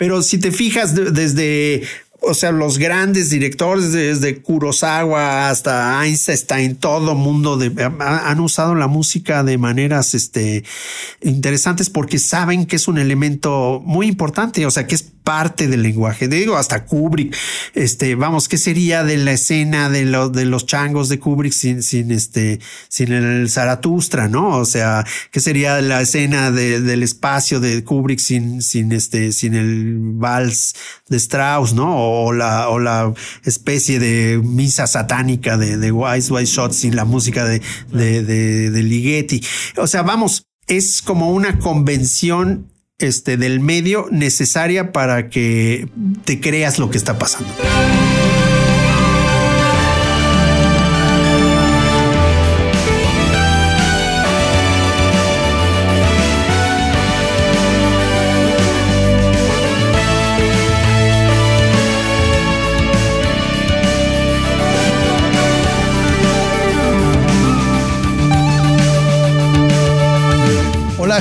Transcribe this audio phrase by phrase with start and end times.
[0.00, 1.82] Pero si te fijas desde
[2.22, 7.58] o sea, los grandes directores, desde Kurosawa hasta Einstein, todo mundo
[8.00, 10.64] han usado la música de maneras este,
[11.22, 15.82] interesantes porque saben que es un elemento muy importante, o sea, que es parte del
[15.82, 16.28] lenguaje.
[16.28, 17.36] Digo, hasta Kubrick,
[17.74, 21.82] este, vamos, ¿qué sería de la escena de los, de los changos de Kubrick sin,
[21.82, 22.58] sin este,
[22.88, 24.56] sin el Zaratustra, no?
[24.58, 29.98] O sea, ¿qué sería la escena del espacio de Kubrick sin, sin este, sin el
[29.98, 30.74] vals
[31.08, 32.09] de Strauss, no?
[32.10, 33.12] O la, o la
[33.44, 38.70] especie de misa satánica de, de Wise Wise Shot sin la música de, de, de,
[38.70, 39.42] de Ligeti.
[39.76, 45.88] O sea, vamos, es como una convención este, del medio necesaria para que
[46.24, 47.50] te creas lo que está pasando.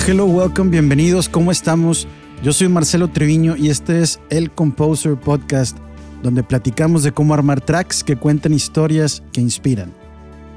[0.07, 2.07] Hello, welcome, bienvenidos, ¿cómo estamos?
[2.41, 5.77] Yo soy Marcelo Treviño y este es el Composer Podcast,
[6.23, 9.91] donde platicamos de cómo armar tracks que cuentan historias que inspiran.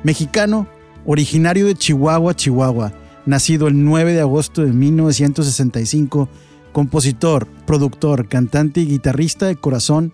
[0.04, 0.66] Mexicano,
[1.04, 2.92] originario de Chihuahua, Chihuahua,
[3.26, 6.28] nacido el 9 de agosto de 1965,
[6.72, 10.12] compositor, productor, cantante y guitarrista de corazón,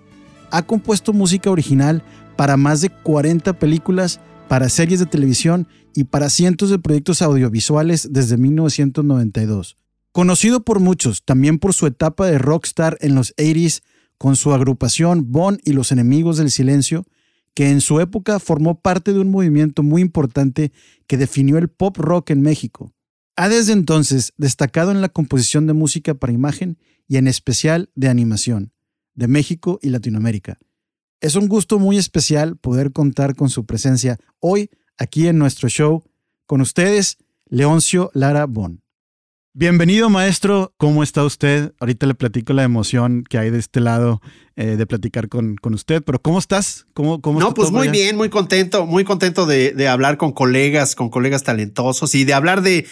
[0.50, 2.02] ha compuesto música original
[2.36, 8.08] para más de 40 películas para series de televisión y para cientos de proyectos audiovisuales
[8.12, 9.76] desde 1992.
[10.12, 13.82] Conocido por muchos, también por su etapa de rockstar en los 80s
[14.16, 17.04] con su agrupación Bon y los Enemigos del Silencio,
[17.54, 20.72] que en su época formó parte de un movimiento muy importante
[21.06, 22.92] que definió el pop rock en México.
[23.36, 28.08] Ha desde entonces destacado en la composición de música para imagen y en especial de
[28.08, 28.72] animación,
[29.14, 30.58] de México y Latinoamérica.
[31.20, 36.04] Es un gusto muy especial poder contar con su presencia hoy aquí en nuestro show.
[36.46, 38.82] Con ustedes, Leoncio Lara Bon.
[39.52, 40.72] Bienvenido, maestro.
[40.76, 41.72] ¿Cómo está usted?
[41.80, 44.20] Ahorita le platico la emoción que hay de este lado
[44.54, 46.86] eh, de platicar con, con, usted, pero ¿cómo estás?
[46.94, 50.94] ¿Cómo, cómo no, pues muy bien, muy contento, muy contento de, de hablar con colegas,
[50.94, 52.86] con colegas talentosos y de hablar de,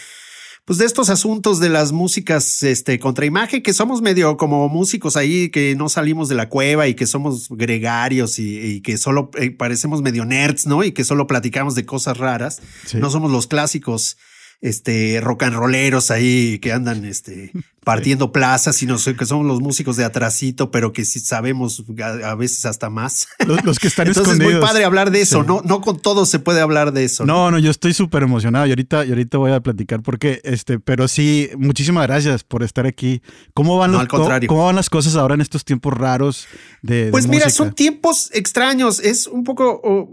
[0.66, 5.16] pues de estos asuntos de las músicas este, contra imagen, que somos medio como músicos
[5.16, 9.52] ahí, que no salimos de la cueva y que somos gregarios y, que solo eh,
[9.52, 10.82] parecemos medio nerds, ¿no?
[10.82, 12.60] Y que solo platicamos de cosas raras.
[12.94, 14.18] No somos los clásicos
[14.60, 17.52] este rock and rolleros ahí que andan este
[17.86, 22.66] partiendo plazas, sino que somos los músicos de atrasito, pero que sí sabemos a, veces
[22.66, 23.28] hasta más.
[23.64, 26.40] Los, que están Entonces es muy padre hablar de eso, no, no con todos se
[26.40, 27.24] puede hablar de eso.
[27.24, 30.80] No, no, yo estoy súper emocionado y ahorita, y ahorita voy a platicar porque, este,
[30.80, 33.22] pero sí, muchísimas gracias por estar aquí.
[33.54, 36.48] ¿Cómo van, los, cómo, van las cosas ahora en estos tiempos raros
[36.82, 40.10] de, Pues mira, son tiempos extraños, es un poco,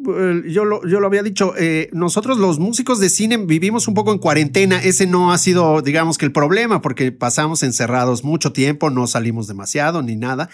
[0.47, 4.13] yo, lo, yo lo había dicho, eh, nosotros los músicos de cine vivimos un poco
[4.13, 8.89] en cuarentena, ese no ha sido, digamos que el problema, porque pasamos encerrados mucho tiempo,
[8.89, 10.49] no salimos demasiado ni nada,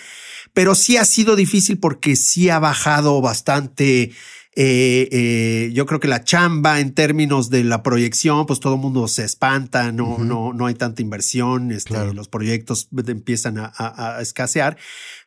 [0.54, 4.12] pero sí ha sido difícil porque sí ha bajado bastante.
[4.56, 8.82] Eh, eh, yo creo que la chamba en términos de la proyección, pues todo el
[8.82, 14.78] mundo se espanta, no, no, no hay tanta inversión, este, los proyectos empiezan a escasear.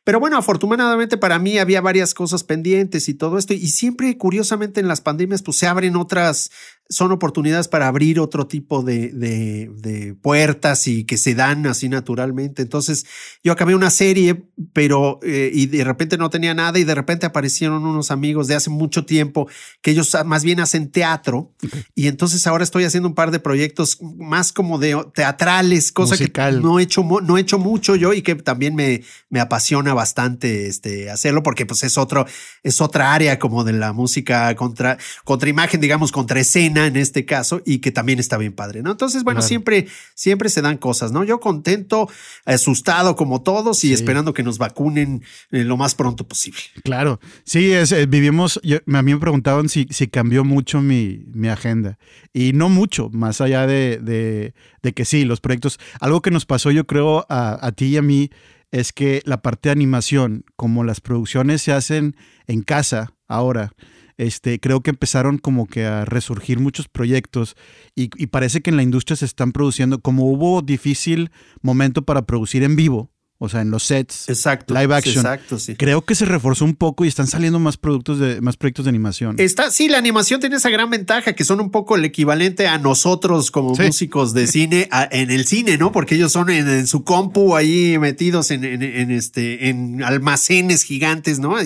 [0.05, 3.55] Pero bueno, afortunadamente para mí había varias cosas pendientes y todo esto.
[3.55, 6.51] Y siempre, curiosamente, en las pandemias, pues se abren otras,
[6.93, 12.61] son oportunidades para abrir otro tipo de, de, puertas y que se dan así naturalmente.
[12.63, 13.07] Entonces,
[13.43, 17.25] yo acabé una serie, pero eh, y de repente no tenía nada y de repente
[17.25, 19.49] aparecieron unos amigos de hace mucho tiempo
[19.81, 21.53] que ellos más bien hacen teatro.
[21.95, 26.31] Y entonces ahora estoy haciendo un par de proyectos más como de teatrales, cosa que
[26.61, 30.67] no he hecho, no he hecho mucho yo y que también me, me apasiona bastante
[30.67, 32.27] este, hacerlo porque pues es otro,
[32.63, 37.25] es otra área como de la música contra, contra imagen, digamos, contra escena en este
[37.25, 38.91] caso y que también está bien padre, ¿no?
[38.91, 41.25] Entonces, bueno, siempre, siempre se dan cosas, ¿no?
[41.25, 42.09] Yo contento,
[42.45, 46.61] asustado como todos y esperando que nos vacunen eh, lo más pronto posible.
[46.85, 51.49] Claro, sí, es, eh, vivimos, a mí me preguntaban si, si cambió mucho mi, mi
[51.49, 51.99] agenda
[52.33, 56.47] y no mucho, más allá de, de, de, que sí, los proyectos, algo que nos
[56.47, 58.31] pasó yo creo a, a ti y a mí
[58.73, 63.73] es que la parte de animación, como las producciones se hacen en casa ahora,
[64.17, 67.57] este, creo que empezaron como que a resurgir muchos proyectos
[67.95, 71.31] y, parece que en la industria se están produciendo, como hubo difícil
[71.61, 73.11] momento para producir en vivo,
[73.45, 75.17] o sea, en los sets, exacto, live action.
[75.17, 75.75] Exacto, sí.
[75.75, 78.91] Creo que se reforzó un poco y están saliendo más productos de más proyectos de
[78.91, 79.35] animación.
[79.41, 82.79] Está, sí, la animación tiene esa gran ventaja que son un poco el equivalente a
[82.79, 85.91] nosotros como músicos de cine en el cine, ¿no?
[85.91, 88.63] Porque ellos son en, su compu ahí metidos en,
[89.11, 91.57] este en almacenes gigantes, ¿no?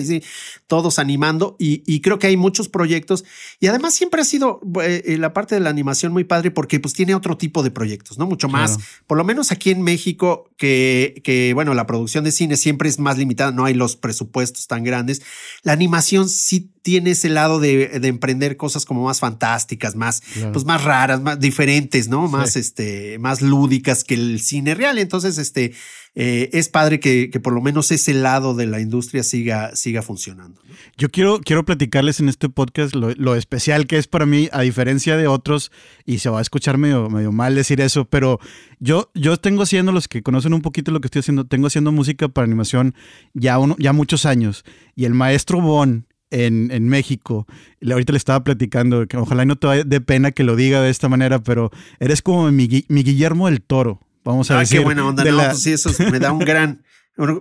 [0.65, 3.23] Todos animando y, creo que hay muchos proyectos
[3.59, 6.95] y además siempre ha sido eh, la parte de la animación muy padre porque pues
[6.95, 8.25] tiene otro tipo de proyectos, ¿no?
[8.25, 12.57] Mucho más, por lo menos aquí en México que, que bueno, la producción de cine
[12.57, 15.21] siempre es más limitada, no hay los presupuestos tan grandes.
[15.63, 20.21] La animación sí tiene ese lado de, emprender cosas como más fantásticas, más,
[20.53, 22.27] pues más raras, más diferentes, ¿no?
[22.29, 24.97] Más, este, más lúdicas que el cine real.
[24.97, 25.73] Entonces, este,
[26.19, 30.59] eh, es padre que, por lo menos ese lado de la industria siga, siga funcionando.
[30.97, 35.15] Yo quiero, quiero platicarles en este podcast lo, especial que es para mí, a diferencia
[35.15, 35.71] de otros,
[36.07, 38.39] y se va a escuchar medio, medio mal decir eso, pero
[38.79, 41.91] yo, yo tengo haciendo, los que conocen un poquito lo que estoy haciendo, tengo haciendo
[41.91, 42.95] música para animación
[43.35, 44.65] ya, uno, ya muchos años,
[44.95, 47.45] y el maestro Bon, en, en, México.
[47.87, 51.09] Ahorita le estaba platicando, que ojalá no te dé pena que lo diga de esta
[51.09, 54.01] manera, pero eres como mi, mi Guillermo del Toro.
[54.27, 54.79] Vamos a ah, decir.
[54.79, 55.23] Qué buena onda.
[55.23, 56.83] No, pues sí, eso me da un gran.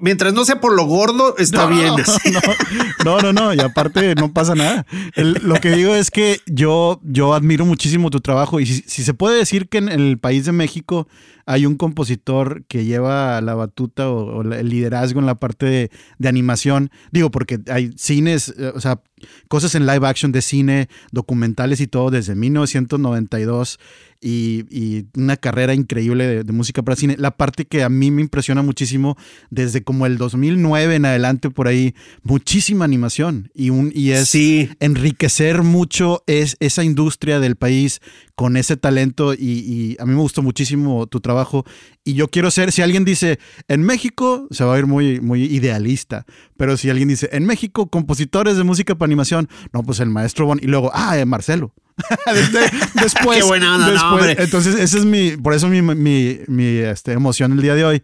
[0.00, 1.92] Mientras no sea por lo gordo, está bien.
[3.04, 4.86] No, no, no, y aparte no pasa nada.
[5.16, 9.36] lo que digo es que yo, yo admiro muchísimo tu trabajo y si, se puede
[9.36, 11.06] decir que en el país de México
[11.46, 16.28] hay un compositor que lleva la batuta o, el liderazgo en la parte de, de,
[16.28, 19.00] animación, digo, porque hay cines, eh, o sea,
[19.48, 23.78] cosas en live action de cine, documentales y todo desde 1992
[24.20, 27.16] y, una carrera increíble de, música para cine.
[27.18, 29.16] La parte que a mí me impresiona muchísimo
[29.50, 34.34] desde como el 2009 en adelante por ahí, muchísima animación y, un, y es
[34.80, 38.00] enriquecer mucho es, esa industria del país
[38.34, 41.35] con ese talento y, a mí me gustó muchísimo tu trabajo
[42.04, 43.38] y yo quiero ser, si alguien dice,
[43.68, 46.24] en México, se va a ir muy, muy idealista,
[46.56, 50.46] pero si alguien dice, en México, compositores de música para animación, no, pues el maestro
[50.46, 51.74] Bon, y luego, ah, eh, Marcelo.
[52.94, 57.52] después, Qué buena después, entonces ese es mi, por eso mi, mi, mi este, emoción
[57.52, 58.02] el día de hoy.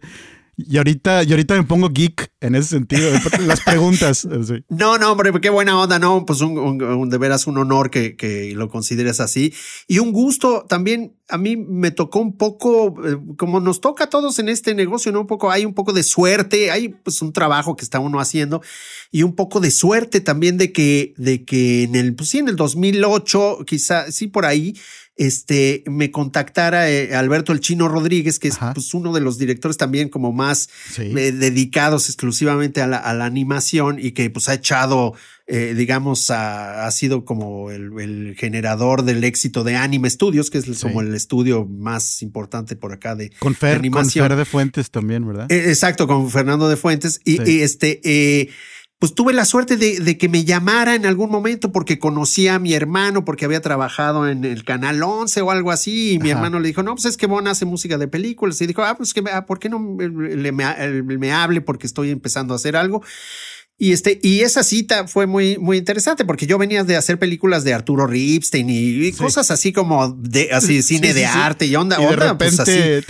[0.55, 3.09] Y ahorita, y ahorita me pongo geek en ese sentido,
[3.47, 4.27] las preguntas.
[4.69, 8.53] No, no, hombre, qué buena onda, no, pues un, de veras un honor que, que,
[8.53, 9.51] lo consideres así.
[9.87, 14.09] Y un gusto también, a mí me tocó un poco, eh, como nos toca a
[14.09, 15.21] todos en este negocio, ¿no?
[15.21, 18.61] Un poco, hay un poco de suerte, hay pues un trabajo que está uno haciendo
[19.09, 22.49] y un poco de suerte también de que, de que en el, pues sí, en
[22.49, 24.75] el 2008, quizá, sí, por ahí,
[25.15, 29.77] este, me contactara eh, Alberto el Chino Rodríguez, que es pues, uno de los directores
[29.77, 35.13] también como más eh, dedicados exclusivamente a la, animación y que pues ha echado,
[35.45, 41.01] eh, digamos, ha sido como el, generador del éxito de Anime Studios, que es como
[41.01, 44.23] el estudio más importante por acá de, con Fer, animación.
[44.23, 45.51] Con Fer de Fuentes también, ¿verdad?
[45.51, 47.21] exacto, con Fernando de Fuentes.
[47.23, 48.49] Y, y este
[49.03, 52.73] pues tuve la suerte de, que me llamara en algún momento porque conocía a mi
[52.73, 56.69] hermano, porque había trabajado en el Canal 11 o algo así, y mi hermano le
[56.69, 59.21] dijo, no, pues es que Bon hace música de películas, y dijo, ah, pues que,
[59.29, 63.03] ah, ¿por qué no me, me hable porque estoy empezando a hacer algo?
[63.77, 67.65] Y, este, y esa cita fue muy, muy interesante porque yo venía de hacer películas
[67.65, 72.05] de Arturo Ripstein y, cosas así como de así cine de arte y onda, y
[72.05, 73.03] de pues, repente,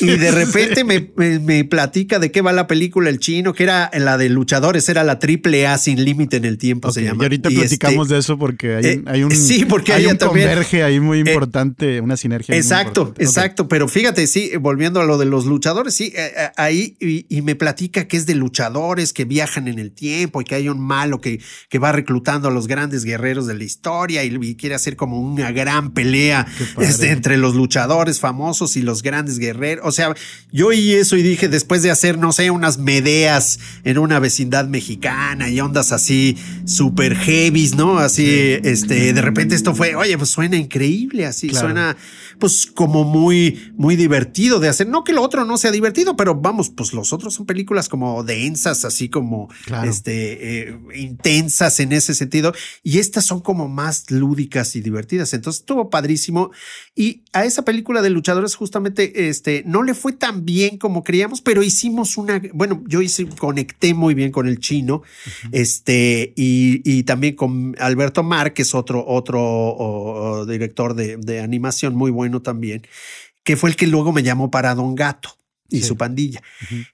[0.00, 3.90] y de repente me, me, platica de qué va la película El Chino, que era
[3.94, 7.24] la de luchadores, era la triple A sin límite en el tiempo, se llama.
[7.24, 10.16] Y ahorita platicamos este, de eso porque hay, eh, hay un, sí, porque hay un
[10.16, 12.56] converge ahí muy eh, importante, una sinergia.
[12.56, 13.68] Exacto, exacto.
[13.68, 17.54] Pero fíjate, sí, volviendo a lo de los luchadores, sí, eh, ahí y, y me
[17.54, 21.20] platica que es de luchadores que viajan en el tiempo y que hay un malo
[21.20, 25.20] que, que va reclutando a los grandes guerreros de la historia y, quiere hacer como
[25.20, 26.46] una gran pelea
[26.78, 29.81] este, entre los luchadores famosos y los grandes guerreros.
[29.84, 30.14] O sea,
[30.50, 34.66] yo oí eso y dije, después de hacer, no sé, unas medeas en una vecindad
[34.66, 37.98] mexicana y ondas así super heavies, ¿no?
[37.98, 41.96] Así, este, de repente esto fue, oye, pues suena increíble, así suena
[42.38, 44.88] pues como muy, muy divertido de hacer.
[44.88, 48.22] No que lo otro no sea divertido, pero vamos, pues los otros son películas como
[48.24, 49.48] densas, así como
[49.84, 52.52] este, eh, intensas en ese sentido.
[52.82, 55.32] Y estas son como más lúdicas y divertidas.
[55.34, 56.50] Entonces estuvo padrísimo.
[56.94, 61.40] Y a esa película de luchadores justamente este, no le fue tan bien como creíamos,
[61.40, 65.02] pero hicimos una, bueno, yo hice, conecté muy bien con el chino,
[65.50, 72.10] este, y, también con Alberto Mar, que es otro, otro director de, de animación muy
[72.10, 72.86] bueno también,
[73.44, 75.36] que fue el que luego me llamó para Don Gato.
[75.72, 76.42] Y su pandilla.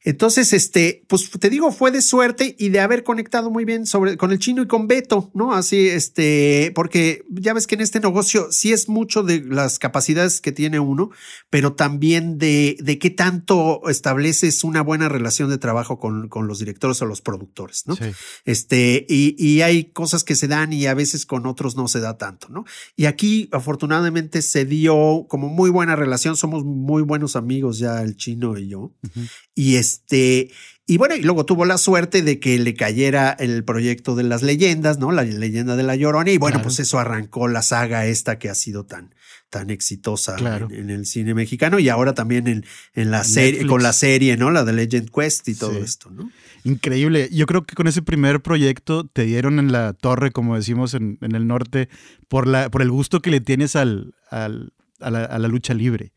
[0.05, 4.17] Entonces, este, pues te digo, fue de suerte y de haber conectado muy bien sobre,
[4.17, 5.53] con el chino y con Beto, ¿no?
[5.53, 10.41] Así, este, porque ya ves que en este negocio sí es mucho de las capacidades
[10.41, 11.11] que tiene uno,
[11.51, 16.59] pero también de, de qué tanto estableces una buena relación de trabajo con, con los
[16.59, 17.97] directores o los productores, ¿no?
[18.45, 22.01] Este, y, y hay cosas que se dan y a veces con otros no se
[22.01, 22.65] da tanto, ¿no?
[22.97, 28.17] Y aquí, afortunadamente, se dio como muy buena relación, somos muy buenos amigos ya el
[28.17, 28.95] chino y yo.
[29.55, 30.51] Y este,
[30.87, 34.43] y bueno, y luego tuvo la suerte de que le cayera el proyecto de las
[34.43, 35.13] leyendas, ¿no?
[35.13, 36.31] La leyenda de la Llorona.
[36.31, 39.15] Y bueno, pues eso arrancó la saga esta que ha sido tan,
[39.51, 40.37] tan exitosa
[40.71, 44.51] en, el cine mexicano y ahora también en, en la serie, con la serie, ¿no?
[44.51, 46.31] La de Legend Quest y todo esto, ¿no?
[46.65, 47.29] Increíble.
[47.33, 51.19] Yo creo que con ese primer proyecto te dieron en la torre, como decimos en,
[51.21, 51.91] en el norte,
[52.29, 55.75] por, la, por el gusto que le tienes al, al a, la, a la lucha
[55.75, 56.13] libre.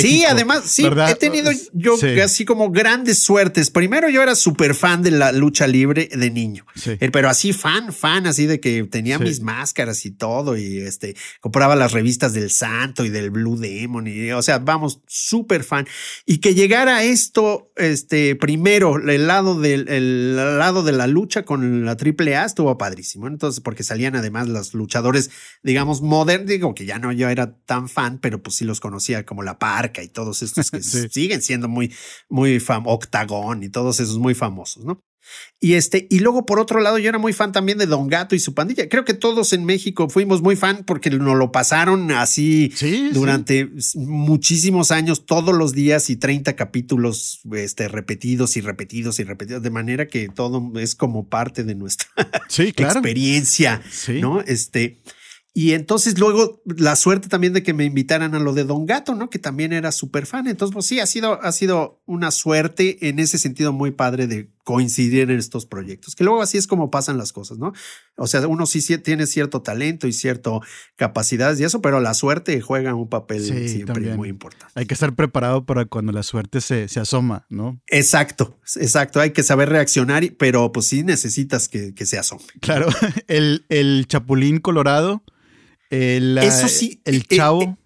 [0.00, 3.70] Sí, además, sí, he tenido yo así como grandes suertes.
[3.70, 7.92] Primero yo era súper fan de la lucha libre de niño, eh, pero así fan,
[7.92, 12.50] fan, así de que tenía mis máscaras y todo y este, compraba las revistas del
[12.50, 15.86] Santo y del Blue Demon y, o sea, vamos, súper fan.
[16.24, 21.84] Y que llegara esto, este, primero, el lado del el lado de la lucha con
[21.84, 23.26] la AAA estuvo padrísimo.
[23.26, 25.30] Entonces, porque salían además los luchadores,
[25.62, 29.24] digamos, modernos, digo que ya no yo era tan fan, pero pues sí los conocía
[29.26, 31.92] como la Parca y todos estos que siguen siendo muy,
[32.28, 35.00] muy famosos, Octagón y todos esos muy famosos, ¿no?
[35.58, 38.34] Y este, y luego por otro lado, yo era muy fan también de Don Gato
[38.34, 38.88] y su pandilla.
[38.88, 42.72] Creo que todos en México fuimos muy fan porque nos lo pasaron así
[43.12, 49.62] durante muchísimos años, todos los días y 30 capítulos este, repetidos y repetidos y repetidos,
[49.62, 52.08] de manera que todo es como parte de nuestra
[52.58, 53.82] experiencia,
[54.20, 54.42] ¿no?
[54.42, 55.00] Este,
[55.56, 59.14] y entonces luego la suerte también de que me invitaran a lo de Don Gato,
[59.14, 59.30] ¿no?
[59.30, 60.48] Que también era súper fan.
[60.48, 64.50] Entonces, pues sí, ha sido, ha sido una suerte en ese sentido muy padre de
[64.64, 66.14] coincidir en estos proyectos.
[66.14, 67.72] Que luego así es como pasan las cosas, ¿no?
[68.18, 70.50] O sea, uno sí, tiene cierto talento y cierta
[70.96, 74.74] capacidades y eso, pero la suerte juega un papel siempre muy importante.
[74.74, 77.80] Hay que estar preparado para cuando la suerte se, se asoma, ¿no?
[77.86, 79.20] Exacto, exacto.
[79.20, 82.44] Hay que saber reaccionar, pero pues sí necesitas que, que se asome.
[82.60, 82.88] Claro,
[83.26, 85.22] el, el Chapulín Colorado
[85.90, 87.00] el, eso sí.
[87.04, 87.62] El eh, chavo.
[87.62, 87.76] Eh,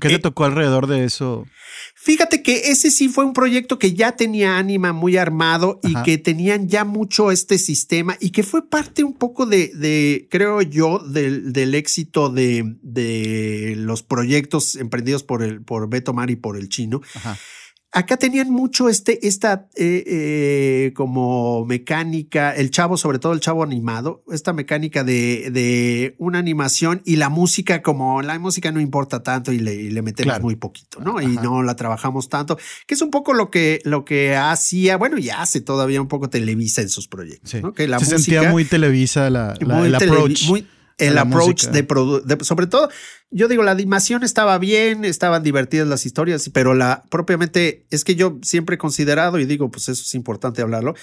[0.00, 1.46] ¿Qué le eh, tocó alrededor de eso?
[1.94, 6.16] Fíjate que ese sí fue un proyecto que ya tenía ánima muy armado y que
[6.16, 11.74] tenían ya mucho este sistema y que fue parte un poco de, creo yo, del,
[11.74, 17.02] éxito de, de, los proyectos emprendidos por, el, por Beto Mar y por el chino.
[17.14, 17.36] Ajá
[17.94, 23.62] acá tenían mucho este, esta eh, eh, como mecánica, el chavo, sobre todo el chavo
[23.62, 29.22] animado, esta mecánica de, de una animación y la música, como la música no importa
[29.22, 31.22] tanto y le, le metemos muy poquito, ¿no?
[31.22, 35.16] Y no la trabajamos tanto, que es un poco lo que, lo que hacía, bueno,
[35.16, 37.72] y hace todavía un poco Televisa en sus proyectos, ¿no?
[37.72, 40.50] Que la Se sentía muy Televisa la, el approach
[40.98, 42.88] el approach de, de, sobre todo,
[43.30, 48.14] yo digo, la animación estaba bien, estaban divertidas las historias, pero la propiamente es que
[48.14, 50.94] yo siempre he considerado, y digo, pues eso es importante hablarlo,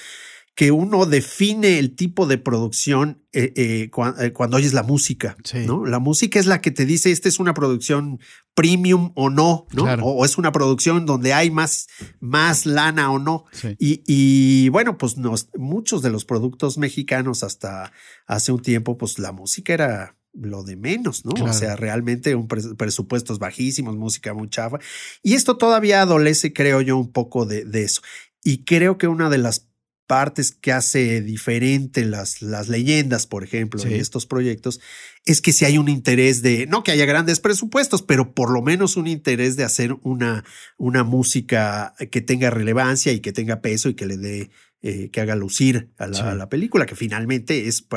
[0.56, 3.90] que uno define el tipo de producción eh, eh,
[4.20, 5.86] eh, cuando oyes la música, ¿no?
[5.86, 8.20] La música es la que te dice, esta es una producción
[8.54, 9.86] premium o no, ¿no?
[10.04, 11.88] O, es una producción donde hay más,
[12.20, 13.46] más lana o no.
[13.80, 15.16] Y, bueno, pues
[15.58, 17.94] muchos de los productos mexicanos hasta
[18.28, 21.32] hace un tiempo, pues la música era lo de menos, ¿no?
[21.46, 24.80] O sea, realmente un presupuestos bajísimos, música muy chafa.
[25.24, 28.02] Y esto todavía adolece, creo yo, un poco de, de eso.
[28.44, 29.71] Y creo que una de las
[30.12, 34.82] partes que hace diferente las, las leyendas, por ejemplo, en estos proyectos,
[35.24, 38.62] es que si hay un interés de, no que haya grandes presupuestos, pero por lo
[38.62, 40.44] menos un interés de hacer una,
[40.78, 44.50] una música que tenga relevancia y que tenga peso y que le dé,
[44.82, 47.88] eh, que haga lucir a la, película, que finalmente es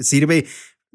[0.00, 0.46] sirve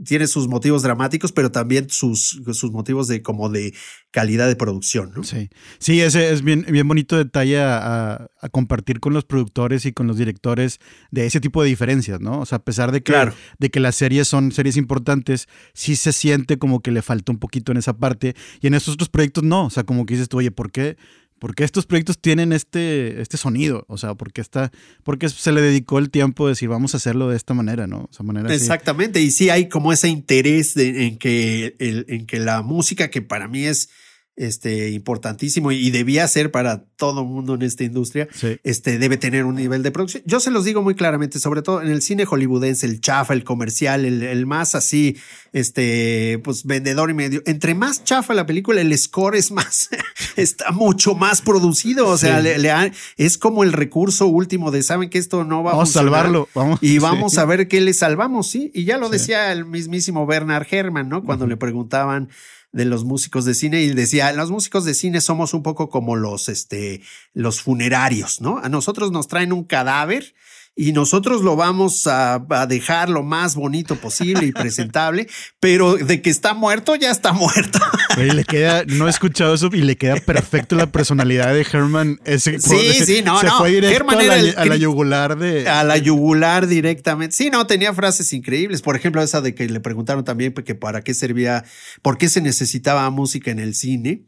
[0.03, 3.73] tiene sus motivos dramáticos, pero también sus, sus motivos de como de
[4.11, 5.23] calidad de producción, ¿no?
[5.23, 5.49] Sí,
[5.79, 10.17] sí, ese es bien, bien bonito detalle a, compartir con los productores y con los
[10.17, 12.41] directores de ese tipo de diferencias, ¿no?
[12.41, 16.13] O sea, a pesar de que, de que las series son series importantes, sí se
[16.13, 19.43] siente como que le falta un poquito en esa parte y en estos otros proyectos
[19.43, 20.97] no, o sea, como que dices tú, oye, ¿por qué?
[21.39, 23.85] Porque estos proyectos tienen este, este sonido?
[23.87, 24.71] O sea, porque está,
[25.03, 28.09] porque se le dedicó el tiempo de decir vamos a hacerlo de esta manera, ¿no?
[28.23, 29.21] Manera Exactamente.
[29.21, 33.65] Y sí hay como ese interés en que en que la música, que para mí
[33.65, 33.89] es
[34.37, 38.27] este, importantísimo y debía ser para todo mundo en esta industria,
[38.63, 40.23] este, debe tener un nivel de producción.
[40.25, 43.43] Yo se los digo muy claramente, sobre todo en el cine hollywoodense, el chafa, el
[43.43, 45.17] comercial, el, más así,
[45.53, 47.41] este, pues vendedor y medio.
[47.45, 49.89] Entre más chafa la película, el score es más,
[50.35, 52.07] está mucho más producido.
[52.07, 55.85] O sea, le, es como el recurso último de saben que esto no va a
[55.85, 56.49] salvarlo.
[56.53, 58.71] Vamos, y vamos a ver qué le salvamos, sí.
[58.73, 61.23] Y ya lo decía el mismísimo Bernard Herrmann, ¿no?
[61.23, 62.29] Cuando le preguntaban
[62.75, 66.15] de los músicos de cine y decía, los músicos de cine somos un poco como
[66.15, 67.01] los, este,
[67.33, 68.59] los funerarios, ¿no?
[68.59, 70.33] A nosotros nos traen un cadáver
[70.75, 75.27] y nosotros lo vamos a, dejar lo más bonito posible y presentable,
[75.59, 77.79] pero de que está muerto, ya está muerto.
[78.25, 82.19] Y le queda, no he escuchado eso y le queda perfecto la personalidad de Herman.
[82.25, 85.67] Ese, sí, sí, no, se Fue directo a, la, a la yugular de.
[85.67, 87.35] A la yugular directamente.
[87.35, 88.81] Sí, no, tenía frases increíbles.
[88.81, 91.65] Por ejemplo, esa de que le preguntaron también que para qué servía,
[92.01, 94.23] por qué se necesitaba música en el cine.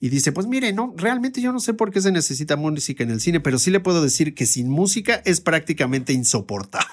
[0.00, 3.10] Y dice, pues mire, no, realmente yo no sé por qué se necesita música en
[3.10, 6.86] el cine, pero sí le puedo decir que sin música es prácticamente insoportable.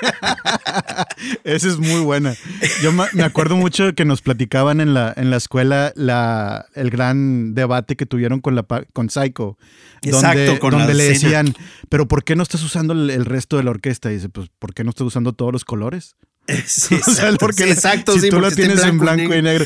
[1.44, 2.34] Esa es muy buena.
[2.82, 7.54] Yo me acuerdo mucho que nos platicaban en la, en la escuela la, el gran
[7.54, 9.56] debate que tuvieron con, la, con Psycho.
[10.02, 11.54] Exacto, donde, donde le decían,
[11.88, 14.10] pero ¿por qué no estás usando el, resto de la orquesta?
[14.10, 16.16] Y dice, pues, ¿por qué no estás usando todos los colores?
[16.66, 19.64] Sí, exacto, porque exacto, si tú lo tienes en blanco, y, negro.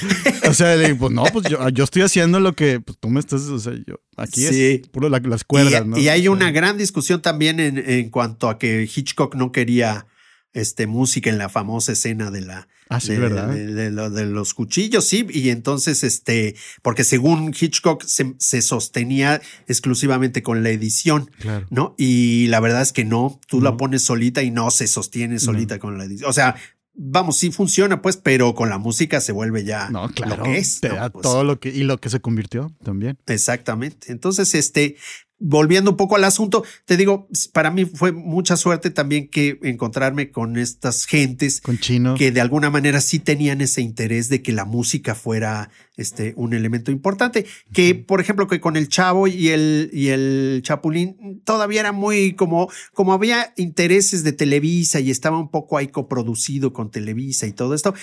[0.49, 3.42] O sea, pues no, pues yo, yo, estoy haciendo lo que pues, tú me estás,
[3.42, 5.99] o sea, yo aquí es puro las cuerdas, y, ¿no?
[5.99, 10.06] Y hay una gran discusión también en, en, cuanto a que Hitchcock no quería
[10.52, 15.50] este, música en la famosa escena de la ah, de, de, los cuchillos, sí, y
[15.50, 21.30] entonces este, porque según Hitchcock se, se sostenía exclusivamente con la edición,
[21.71, 21.95] ¿no?
[21.99, 25.78] Y la verdad es que no, tú la pones solita y no se sostiene solita
[25.78, 26.28] con la edición.
[26.28, 26.57] O sea,
[26.95, 30.59] vamos, sí funciona, pues, pero con la música se vuelve ya no, claro, lo que
[30.59, 30.80] es.
[30.80, 33.19] Te da pues todo lo que, y lo que se convirtió también.
[33.26, 34.12] Exactamente.
[34.12, 34.97] Entonces, este,
[35.40, 40.30] volviendo un poco al asunto, te digo, para mí fue mucha suerte también que encontrarme
[40.30, 42.14] con estas gentes con chino.
[42.14, 46.52] que de alguna manera sí tenían ese interés de que la música fuera este, un
[46.52, 51.80] elemento importante, que por ejemplo que con el Chavo y el, y el Chapulín todavía
[51.80, 56.90] era muy como, como había intereses de Televisa y estaba un poco ahí coproducido con
[56.90, 57.94] Televisa y todo esto,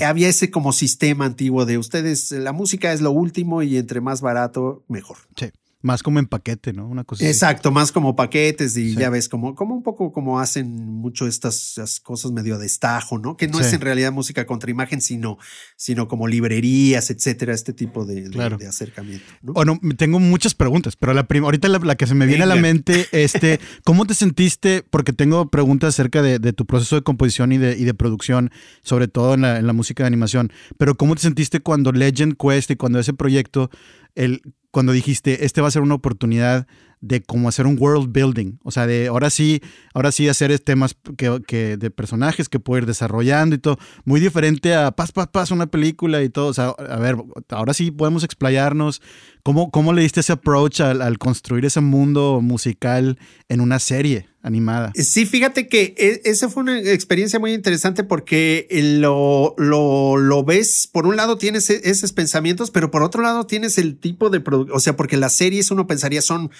[0.00, 4.20] había ese como sistema antiguo de ustedes, la música es lo último y entre más
[4.20, 5.18] barato, mejor.
[5.36, 5.50] Sí.
[5.84, 6.88] Más como en paquete, ¿no?
[6.88, 10.74] Una cosa Exacto, más como paquetes y ya ves, como, como un poco como hacen
[10.74, 13.36] mucho estas, cosas medio de estajo, ¿no?
[13.36, 15.36] Que no es en realidad música contra imagen, sino,
[15.76, 19.26] sino como librerías, etcétera, este tipo de, de, acercamiento.
[19.42, 19.52] ¿no?
[19.52, 23.06] Bueno, tengo muchas preguntas, pero la ahorita la, que se me viene a la mente,
[23.12, 24.86] este, ¿cómo te sentiste?
[24.88, 28.50] Porque tengo preguntas acerca de, tu proceso de composición y de, y de producción,
[28.82, 32.36] sobre todo en la, en la música de animación, pero ¿cómo te sentiste cuando Legend
[32.38, 33.70] Quest y cuando ese proyecto
[34.14, 36.66] el, cuando dijiste, este va a ser una oportunidad
[37.00, 39.60] de cómo hacer un world building, o sea, de ahora sí,
[39.92, 44.20] ahora sí hacer temas que, que, de personajes que puedo ir desarrollando y todo, muy
[44.20, 47.16] diferente a paz, paz, paz, una película y todo, o sea, a ver,
[47.50, 49.02] ahora sí podemos explayarnos,
[49.42, 53.18] ¿cómo, cómo le diste ese approach al, construir ese mundo musical
[53.50, 54.92] en una serie animada?
[54.94, 58.68] Sí, fíjate que e, esa fue una experiencia muy interesante porque
[59.00, 63.46] lo, lo, lo ves, por un lado tienes e, esos pensamientos, pero por otro lado
[63.46, 66.50] tienes el tipo de, o sea, porque las series uno pensaría son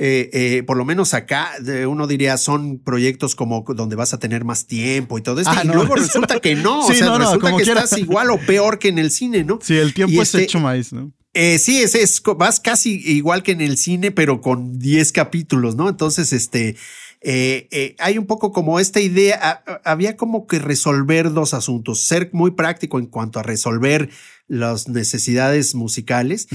[0.00, 1.50] eh, eh, por lo menos acá,
[1.88, 5.52] uno diría, son proyectos como donde vas a tener más tiempo y todo esto.
[5.54, 8.88] Ah, y luego resulta que no, o sea, resulta que estás igual o peor que
[8.88, 9.58] en el cine, ¿no?
[9.60, 11.12] Sí, el tiempo es este, hecho maíz, ¿no?
[11.34, 15.76] Eh, sí, es, es, vas casi igual que en el cine, pero con 10 capítulos,
[15.76, 15.88] ¿no?
[15.88, 16.76] Entonces, este,
[17.22, 22.98] hay un poco como esta idea, había como que resolver dos asuntos, ser muy práctico
[22.98, 24.10] en cuanto a resolver
[24.48, 26.48] las necesidades musicales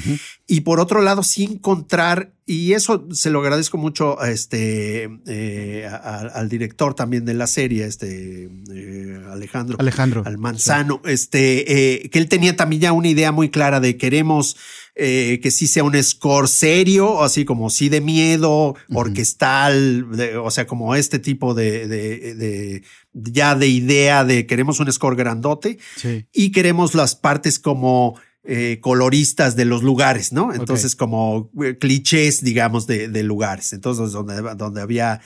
[0.47, 5.87] y por otro lado sí encontrar y eso se lo agradezco mucho a este eh,
[5.87, 12.27] al director también de la serie este eh, Alejandro Alejandro Almanzano este eh, que él
[12.27, 14.57] tenía también ya una idea muy clara de queremos
[14.95, 20.07] que sí sea un score serio, así como sí de miedo, orquestal,
[20.41, 25.77] o sea, como este tipo de, de, ya de idea de queremos un score grandote
[26.31, 30.53] y queremos las partes como eh, coloristas de los lugares, ¿no?
[30.53, 33.71] Entonces, como eh, clichés, digamos, de, lugares.
[33.71, 35.21] Entonces, donde, donde había,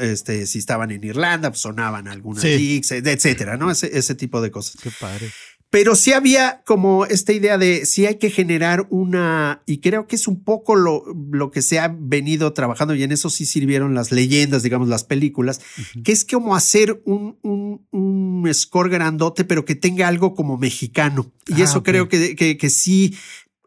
[0.00, 2.80] este, si estaban en Irlanda, pues sonaban algunas sí.
[2.88, 3.70] etcétera, ¿no?
[3.70, 4.74] Ese, ese tipo de cosas.
[4.82, 5.30] Qué padre.
[5.72, 10.16] Pero sí había como esta idea de si hay que generar una, y creo que
[10.16, 13.94] es un poco lo, lo que se ha venido trabajando y en eso sí sirvieron
[13.94, 15.62] las leyendas, digamos, las películas,
[16.04, 21.32] que es como hacer un, un, un, score grandote, pero que tenga algo como mexicano.
[21.46, 23.16] Y ah, eso creo que, que, que sí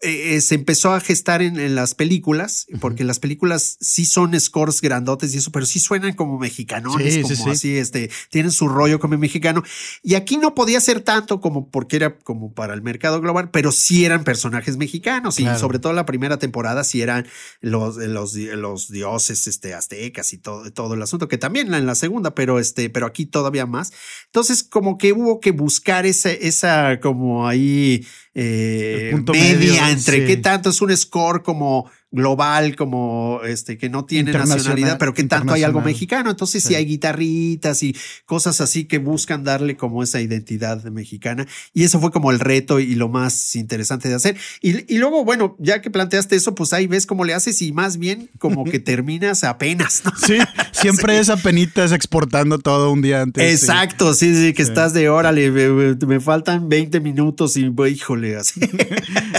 [0.06, 5.34] eh, se empezó a gestar en, las películas, porque las películas sí son scores grandotes
[5.34, 9.64] y eso, pero sí suenan como mexicanones, como así, este, tienen su rollo como mexicano.
[10.04, 13.72] Y aquí no podía ser tanto como porque era como para el mercado global, pero
[13.72, 17.28] sí eran personajes mexicanos y sobre todo la primera temporada sí eran
[17.62, 21.96] los, los, los dioses este, aztecas y todo, todo el asunto, que también en la
[21.96, 23.92] segunda, pero, este, pero aquí todavía más.
[24.28, 30.70] Entonces, como que hubo que buscar esa, esa como ahí eh, media entre qué tanto
[30.70, 35.64] es un score como global, como este, que no tiene nacionalidad, pero que tanto hay
[35.64, 36.30] algo mexicano.
[36.30, 41.46] Entonces, si hay guitarritas y cosas así que buscan darle como esa identidad mexicana.
[41.74, 44.38] Y eso fue como el reto y lo más interesante de hacer.
[44.62, 47.98] Y, luego, bueno, ya que planteaste eso, pues ahí ves cómo le haces y más
[47.98, 50.04] bien como que terminas apenas.
[50.26, 50.38] Sí,
[50.72, 53.62] siempre es apenitas exportando todo un día antes.
[53.62, 58.62] Exacto, sí, sí, que estás de órale, me, faltan 20 minutos y híjole, así.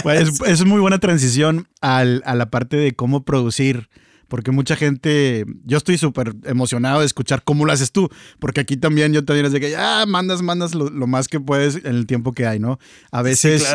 [0.03, 3.87] Pues, es, muy buena transición al, a la parte de cómo producir.
[4.27, 8.75] Porque mucha gente, yo estoy súper emocionado de escuchar cómo lo haces tú, porque aquí
[8.75, 12.07] también yo también es de que ya mandas, mandas lo, más que puedes en el
[12.07, 12.77] tiempo que hay, ¿no?
[13.11, 13.65] A veces,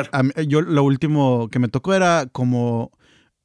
[0.46, 2.90] yo lo último que me tocó era como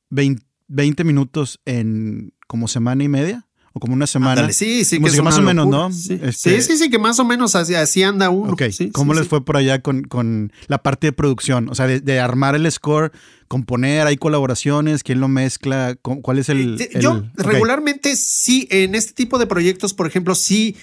[0.10, 3.46] 20, 20 minutos en como semana y media
[3.79, 4.51] como una semana.
[4.51, 5.87] sí, sí, que, más o menos, ¿no?
[5.87, 6.61] Este, sí.
[6.61, 8.53] sí, sí, que más o menos así, anda uno.
[8.53, 11.69] Ok, ¿cómo les fue por allá con, con, la parte de producción?
[11.69, 13.11] O sea, de, armar el score,
[13.47, 16.79] componer, hay colaboraciones, quién lo mezcla, cuál es el...
[16.79, 20.75] Eh, yo regularmente sí, en este tipo de proyectos, por ejemplo, sí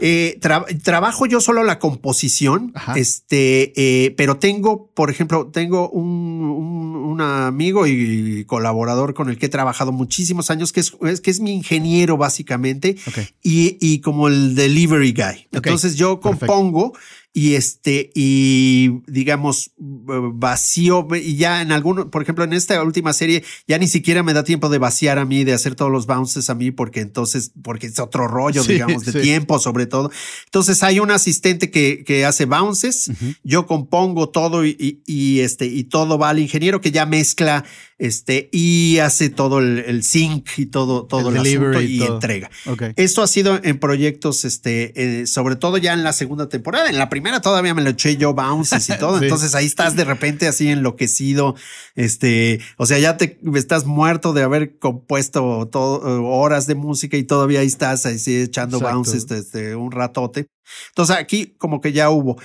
[0.00, 0.38] eh,
[0.82, 8.44] trabajo yo solo la composición, este, eh, pero tengo, por ejemplo, tengo un, amigo y
[8.44, 12.96] colaborador con el que he trabajado muchísimos años, que es, que es mi ingeniero básicamente,
[13.42, 15.48] y, como el delivery guy.
[15.50, 16.92] Entonces yo compongo
[17.32, 23.44] y este, y digamos, vacío, y ya en alguno, por ejemplo, en esta última serie,
[23.66, 26.50] ya ni siquiera me da tiempo de vaciar a mí, de hacer todos los bounces
[26.50, 30.10] a mí, porque entonces, porque es otro rollo, digamos, de tiempo sobre todo.
[30.46, 33.10] Entonces hay un asistente que, que hace bounces,
[33.44, 37.64] yo compongo todo y, y, este, y todo va al ingeniero que ya mezcla
[37.98, 42.48] este, y hace todo el, sync y todo, todo el, asunto y, entrega.
[42.94, 46.88] Esto ha sido en proyectos, este, eh, sobre todo ya en la segunda temporada.
[46.88, 49.18] En la primera todavía me lo eché yo bounces y todo.
[49.22, 51.56] Entonces ahí estás de repente así enloquecido.
[51.96, 57.24] Este, o sea, ya te estás muerto de haber compuesto todo, horas de música y
[57.24, 60.46] todavía ahí estás así echando bounces desde un ratote.
[60.90, 62.40] Entonces aquí como que ya hubo.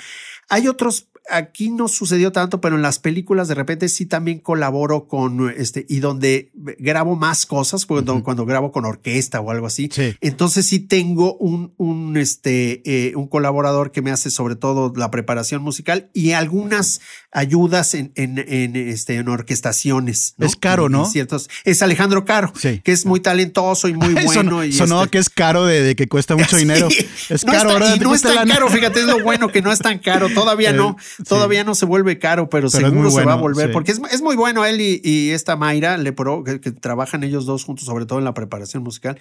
[0.49, 5.07] Hay otros aquí no sucedió tanto, pero en las películas de repente sí también colaboro
[5.07, 9.89] con este y donde grabo más cosas cuando, cuando grabo con orquesta o algo así.
[10.21, 15.11] Entonces sí tengo un, un, este, eh, un colaborador que me hace sobre todo la
[15.11, 20.35] preparación musical y algunas ayudas en, en, en este, en orquestaciones.
[20.39, 21.05] Es caro, ¿no?
[21.05, 24.63] ciertos, es Alejandro Caro, que es muy talentoso y muy bueno.
[24.63, 26.87] y sonó este que es caro de, que cuesta mucho dinero.
[27.29, 27.95] Es caro, ¿verdad?
[27.95, 30.73] Y no es tan caro, fíjate, es lo bueno que no es tan caro, todavía
[30.73, 30.97] no.
[31.27, 34.65] Todavía no se vuelve caro, pero, seguro se va a volver, porque es, muy bueno
[34.65, 38.83] él y, esta Mayra Lepro, que, trabajan ellos dos juntos, sobre todo en la preparación
[38.83, 39.19] musical.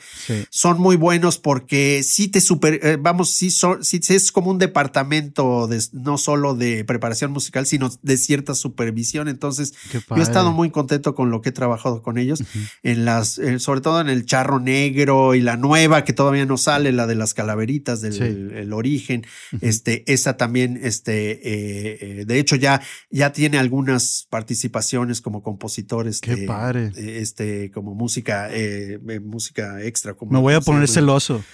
[0.50, 4.58] Son muy buenos porque sí te super, eh, vamos, sí, son, sí, es como un
[4.58, 9.28] departamento de, no solo de preparación musical, sino de cierta supervisión.
[9.28, 12.42] Entonces, yo he estado muy contento con lo que he trabajado con ellos,
[12.82, 16.56] en las, eh, sobre todo en el charro negro y la nueva que todavía no
[16.56, 19.24] sale, la de las calaveritas del origen.
[19.60, 26.20] Este, esa también, este, eh, eh, de hecho, ya, ya tiene algunas participaciones como compositores.
[26.20, 26.92] Qué padre.
[27.22, 30.14] Este, como música, eh, eh, música extra.
[30.14, 31.44] Como Me voy a poner celoso.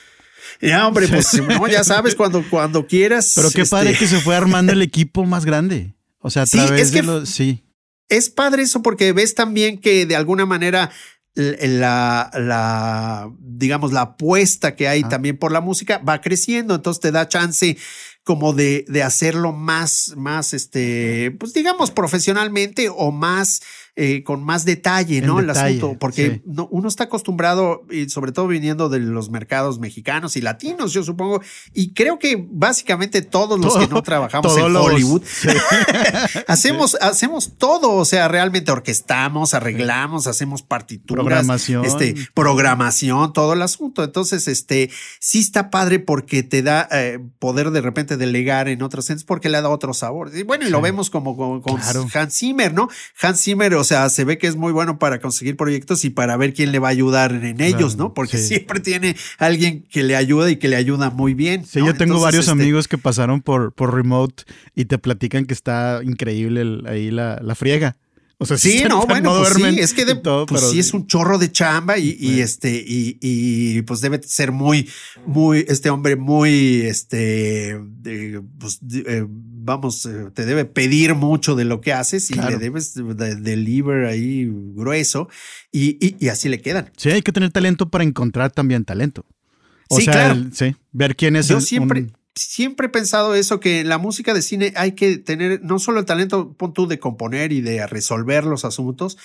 [0.60, 3.32] Ya, hombre, pues ya sabes, cuando, cuando quieras.
[3.34, 5.94] Pero qué padre este que se fue armando el equipo más grande.
[6.20, 7.28] O sea, a través de los.
[7.28, 7.64] Sí.
[8.08, 10.90] Es padre eso porque ves también que de alguna manera
[11.38, 17.12] la, la, digamos, la apuesta que hay también por la música va creciendo, entonces te
[17.12, 17.76] da chance
[18.24, 23.62] como de, de hacerlo más, más, este, pues digamos, profesionalmente o más
[24.00, 25.40] eh, con más detalle, ¿no?
[25.40, 30.36] El, asunto, porque no, uno está acostumbrado, y sobre todo viniendo de los mercados mexicanos
[30.36, 31.42] y latinos, yo supongo,
[31.74, 35.22] y creo que básicamente todos los que no trabajamos en Hollywood
[36.46, 43.62] hacemos, hacemos todo, o sea, realmente orquestamos, arreglamos, hacemos partituras, programación, este, programación, todo el
[43.62, 44.04] asunto.
[44.04, 49.06] Entonces, este, sí está padre porque te da eh, poder de repente delegar en otros
[49.06, 50.30] sentidos porque le da otro sabor.
[50.32, 51.80] Y bueno, y lo vemos como con,
[52.14, 52.88] Hans Zimmer, ¿no?
[53.20, 56.36] Hans Zimmer, o sea, se ve que es muy bueno para conseguir proyectos y para
[56.36, 58.14] ver quién le va a ayudar en ellos, ¿no?
[58.14, 61.64] Porque siempre tiene alguien que le ayuda y que le ayuda muy bien.
[61.64, 65.54] Sí, yo tengo varios este amigos que pasaron por, por remote y te platican que
[65.54, 67.96] está increíble ahí la, la friega
[68.38, 70.78] O sea, sí, no, bueno, no pues sí, es que de- todo, pues pero sí
[70.78, 74.88] es un chorro de chamba y, este, y, y, pues debe ser muy,
[75.26, 77.78] muy, este hombre muy, este,
[78.58, 79.26] pues, eh,
[79.68, 82.50] vamos, eh, te debe pedir mucho de lo que haces y Claro.
[82.50, 85.28] le debes de, de- deliver ahí grueso
[85.70, 86.90] y, y, y así le quedan.
[86.96, 89.24] Sí, hay que tener talento para encontrar también talento.
[89.90, 90.34] O Sí, sea, claro.
[90.34, 93.88] el- sí, ver quién es Yo el- siempre, un- siempre he pensado eso, que en
[93.88, 97.52] la música de cine hay que tener no solo el talento, pon tú, de componer
[97.52, 99.18] y de resolver los asuntos,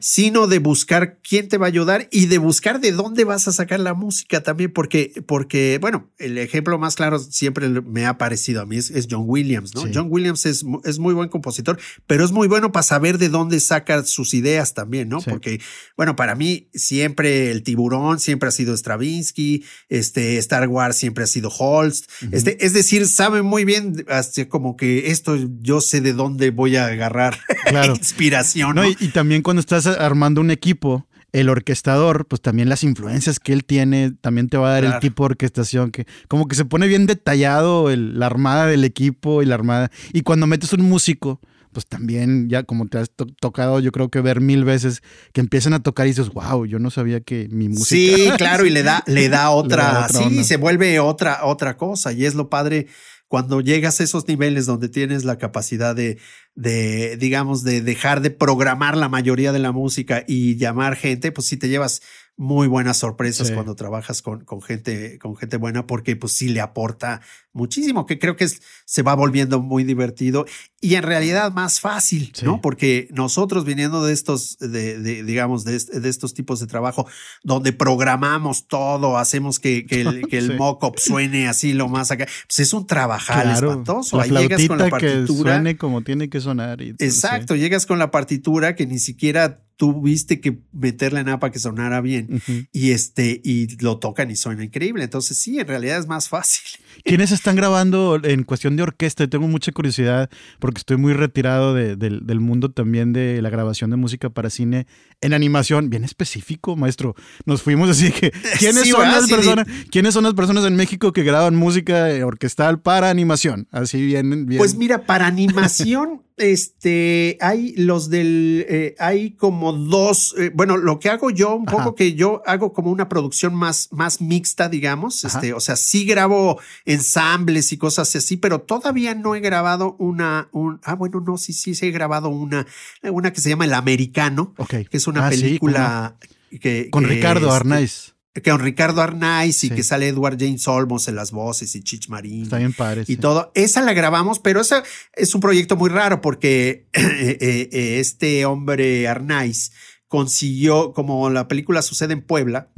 [0.00, 3.52] sino de buscar quién te va a ayudar y de buscar de dónde vas a
[3.52, 8.62] sacar la música también, porque, porque bueno, el ejemplo más claro siempre me ha parecido
[8.62, 9.82] a mí es, es John Williams, ¿no?
[9.82, 9.90] Sí.
[9.94, 13.60] John Williams es, es muy buen compositor, pero es muy bueno para saber de dónde
[13.60, 15.20] saca sus ideas también, ¿no?
[15.20, 15.30] Sí.
[15.30, 15.60] Porque,
[15.96, 21.26] bueno, para mí siempre el tiburón siempre ha sido Stravinsky, este Star Wars siempre ha
[21.26, 22.10] sido Holst,
[22.50, 26.76] este, es decir, sabe muy bien, así como que esto yo sé de dónde voy
[26.76, 27.94] a agarrar Claro.
[27.94, 28.82] inspiración, ¿no?
[28.82, 33.38] No, y, y también cuando estás armando un equipo, el orquestador, pues también las influencias
[33.40, 36.54] que él tiene, también te va a dar el tipo de orquestación que como que
[36.56, 39.90] se pone bien detallado el- la armada del equipo y la armada.
[40.14, 41.40] Y cuando metes un músico,
[41.76, 45.02] pues también ya como te has to- tocado, yo creo que ver mil veces
[45.34, 48.16] que empiezan a tocar y dices, wow, yo no sabía que mi música.
[48.16, 50.42] Sí, claro, y le da, le da otra, otra sí, onda.
[50.44, 52.14] se vuelve otra, otra cosa.
[52.14, 52.86] Y es lo padre
[53.28, 56.16] cuando llegas a esos niveles donde tienes la capacidad de,
[56.54, 61.46] de, digamos, de dejar de programar la mayoría de la música y llamar gente, pues
[61.46, 62.00] sí te llevas
[62.38, 63.54] muy buenas sorpresas Sí.
[63.54, 67.22] cuando trabajas con, con gente, con gente buena, porque pues sí le aporta
[67.54, 70.44] muchísimo, que creo que es- se va volviendo muy divertido
[70.82, 72.44] y en realidad más fácil, Sí.
[72.44, 72.60] ¿no?
[72.60, 77.06] Porque nosotros viniendo de estos, de, de, digamos, de, de estos tipos de trabajo,
[77.42, 80.56] donde programamos todo, hacemos que, que el, que el Sí.
[80.58, 84.18] mock-up suene así lo más acá, pues es un trabajal espantoso.
[84.18, 85.54] la Ahí llegas con la flautita que partitura.
[85.54, 86.82] suene como tiene que sonar.
[86.82, 91.58] y- Exacto, llegas con la partitura que ni siquiera tuviste que meterle nada para que
[91.58, 92.42] sonara bien.
[92.72, 95.04] Y este, y lo tocan y suena increíble.
[95.04, 96.80] Entonces, sí, en realidad es más fácil.
[97.06, 99.26] ¿Quiénes están grabando en cuestión de orquesta?
[99.28, 103.90] Tengo mucha curiosidad porque estoy muy retirado de- del, del mundo también de la grabación
[103.90, 104.86] de música para cine
[105.20, 105.88] en animación.
[105.88, 107.14] Bien específico, maestro.
[107.44, 109.14] Nos fuimos así que ¿quiénes Sí, son ¿verdad?
[109.16, 109.66] las Sí, personas?
[109.90, 113.68] ¿Quiénes son las personas en México que graban música eh, orquestal para animación?
[113.70, 114.58] Así bien, bien.
[114.58, 120.98] Pues mira, para animación, este, hay los del, eh, hay como dos, eh, bueno, lo
[120.98, 121.78] que hago yo, un Ajá.
[121.78, 125.38] poco que yo hago como una producción más, más mixta, digamos, Ajá.
[125.38, 126.60] este, o sea, sí grabo
[126.96, 131.52] ensambles y cosas así, pero todavía no he grabado una, un, ah, bueno, no, sí,
[131.52, 132.66] sí, sí he grabado una,
[133.02, 136.16] una que se llama El Americano, que es una Ah, sí, película
[136.60, 136.88] que...
[136.90, 138.14] Con que, Ricardo este, Arnaiz.
[138.34, 139.74] Que con Ricardo Arnaiz y Sí.
[139.74, 143.02] que sale Edward James Olmos en las voces y Chich Marín Está bien padre.
[143.02, 143.16] y sí.
[143.16, 143.50] todo.
[143.54, 144.82] Esa la grabamos, pero esa
[145.14, 149.72] es un proyecto muy raro porque eh, eh, eh, este hombre Arnaiz
[150.08, 152.68] consiguió, como la película sucede en Puebla.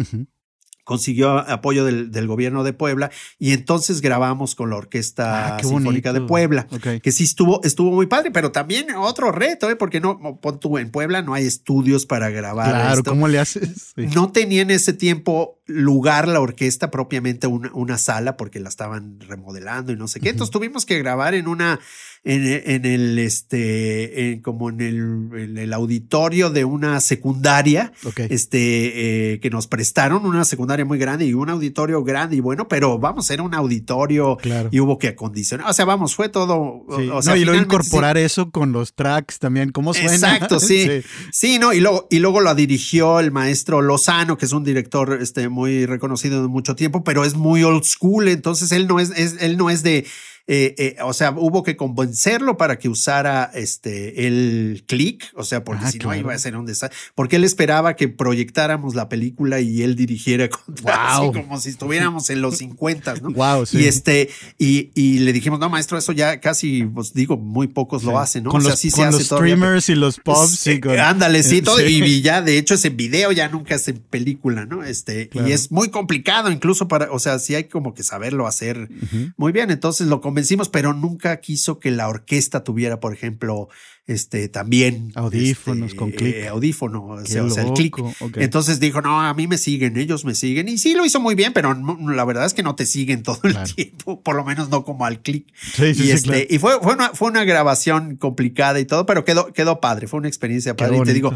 [0.88, 6.14] Consiguió apoyo del, del gobierno de Puebla y entonces grabamos con la Orquesta Ah, Sinfónica
[6.14, 6.22] de.
[6.22, 6.66] Puebla.
[7.02, 9.76] Que sí estuvo, estuvo muy padre, pero también otro reto, ¿eh?
[9.76, 10.18] porque no,
[10.78, 12.70] en Puebla no hay estudios para grabar.
[12.70, 13.10] Claro, esto.
[13.10, 13.92] ¿cómo le haces?
[13.94, 14.06] Sí.
[14.14, 19.20] No tenía en ese tiempo lugar la orquesta, propiamente una, una sala, porque la estaban
[19.20, 20.30] remodelando y no sé qué.
[20.30, 21.78] Entonces tuvimos que grabar en una,
[22.30, 28.20] en, en el, este, en- como en el, en el auditorio de una secundaria, Ok.
[28.28, 32.68] este, eh, que nos prestaron, una secundaria muy grande y un auditorio grande y bueno,
[32.68, 34.68] pero vamos, era un auditorio Claro.
[34.70, 35.68] y hubo que acondicionar.
[35.70, 36.84] O sea, vamos, fue todo.
[36.96, 37.08] Sí.
[37.12, 39.70] O sea, no, y luego sí- incorporar eso con los tracks también.
[39.72, 40.12] ¿Cómo suena?
[40.12, 40.86] Exacto, sí.
[41.32, 45.18] Sí, no, y luego, y luego lo dirigió el maestro Lozano, que es un director
[45.20, 49.10] este, muy reconocido de mucho tiempo, pero es muy old school, entonces él no es,
[49.16, 50.04] es- él no es de.
[50.50, 55.62] Eh, eh, o sea, hubo que convencerlo para que usara este el click, o sea,
[55.62, 56.20] porque Ah, si no claro.
[56.20, 56.98] iba a ser un desastre.
[57.14, 61.30] Porque él esperaba que proyectáramos la película y él dirigiera contra, Wow.
[61.30, 63.30] así como si estuviéramos en los 50, ¿no?
[63.32, 63.78] Wow, sí.
[63.78, 68.02] Y este, y, y le dijimos, no, maestro, eso ya casi, pues digo, muy pocos
[68.04, 68.16] lo Sí.
[68.16, 68.50] hacen, ¿no?
[68.50, 70.50] Con O sea, los, sí se con hace los todavía, streamers y los pops.
[70.58, 71.76] Sí, y con- ándale, sí, todo.
[71.78, 72.02] Sí.
[72.02, 74.82] Y ya, de hecho, es en video, ya nunca es en película, ¿no?
[74.82, 75.46] Este, Claro.
[75.48, 79.32] y es muy complicado, incluso para, o sea, sí hay como que saberlo hacer Ujú.
[79.36, 79.70] muy bien.
[79.70, 83.68] Entonces lo convencimos, pero nunca quiso que la orquesta tuviera, por ejemplo,
[84.06, 86.34] este, también Audífonos este, con clic.
[86.36, 87.96] eh, audífono, o sea, o sea, el clic.
[88.36, 90.68] Entonces dijo, no, a mí me siguen, ellos me siguen.
[90.68, 93.22] Y sí lo hizo muy bien, pero no- la verdad es que no te siguen
[93.22, 95.46] todo el tiempo, por lo menos no como al clic.
[95.74, 96.44] Sí, sí, y sí, este, claro.
[96.48, 100.18] y fue, fue, una, fue una grabación complicada y todo, pero quedó, quedó padre, fue
[100.20, 100.98] una experiencia Qué padre.
[100.98, 101.34] Y te digo,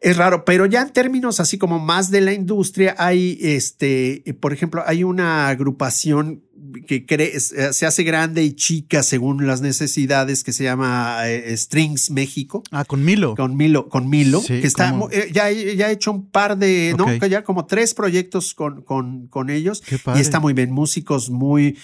[0.00, 4.52] es raro, pero ya en términos así como más de la industria, hay este, por
[4.52, 6.42] ejemplo, hay una agrupación
[6.86, 7.40] que eh,
[7.72, 12.62] se hace grande y chica según las necesidades, que se llama eh, Strings México.
[12.70, 13.34] Ah, con Milo.
[13.34, 17.12] Con Milo, con Milo, que está, eh, ya, ya he hecho un par de, no,
[17.26, 19.82] ya como tres proyectos con, con, con ellos.
[20.14, 21.78] Y está muy bien, músicos muy,